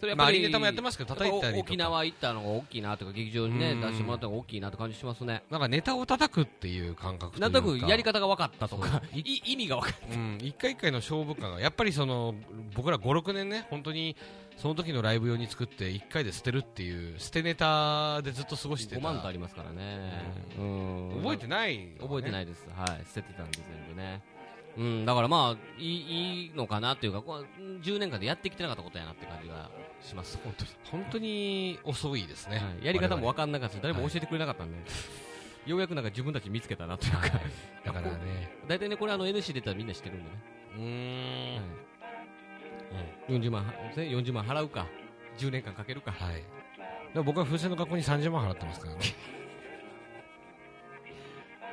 [0.00, 1.60] それやっまあ、ぱりアリネタもやってますけど、叩いたり。
[1.60, 3.80] 沖縄行ったのが大きいなとか、劇場にね、うん。
[3.82, 5.42] 出してもらったのが大きいなって感じしますね。
[5.50, 7.40] なんかネタを叩くっていう感覚というか。
[7.40, 12.34] なんとなくやり方が分かったとか、意味が分かっうん、一回一回の勝負感が、やっぱりその、
[12.74, 14.16] 僕ら5、6年ね、本当に、
[14.60, 19.00] その時のライブ用に作って、1回で捨てるっていう、捨てネタでずっと過ごしてた。
[19.00, 19.08] た。
[19.08, 20.22] 5万とありますからね。
[20.58, 21.22] うん。
[21.22, 21.88] 覚えてない、。
[21.98, 22.66] 覚えてないいです。
[22.76, 23.04] はい。
[23.06, 24.22] 捨ててたんで全部ね。
[24.76, 29.70] うん、だからまあ、いいいいのかなっていうか、こう10年間でやってきてなかったことやなって感じが
[30.02, 30.70] します、本当に。
[30.90, 34.76] 本当に遅いですね、はいやり方も分かんなかったし、誰も教えてくれなかったんで、
[35.66, 37.30] ようやくなんか自分たち見つけたなというか、は い
[37.84, 41.62] だからね 大体ね、これあの NC 出たらみんな知ってるんでね。
[41.86, 44.86] うーん40万は40万払うか
[45.38, 46.12] 10年間かけるか。
[46.12, 46.42] はい。
[47.12, 49.00] でも僕は風船の学校に30万払ってますからね。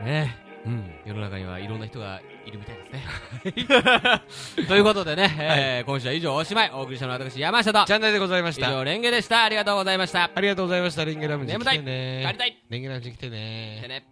[0.05, 0.35] ね。
[0.65, 0.91] うん。
[1.05, 3.67] 世の中にはいろんな人がいるみたいです
[4.59, 4.65] ね。
[4.67, 6.71] ということでね、えー今週は以上おしまい。
[6.71, 7.85] お送りしたのは私山下と。
[7.85, 8.69] チャンネルでございました。
[8.69, 9.43] 以上レンゲでした。
[9.43, 10.31] ありがとうございました。
[10.33, 11.05] ありがとうございました。
[11.05, 12.23] レンゲラムジ来てね。
[12.25, 12.57] 帰りたい。
[12.69, 14.05] レンゲラムジ来てってねね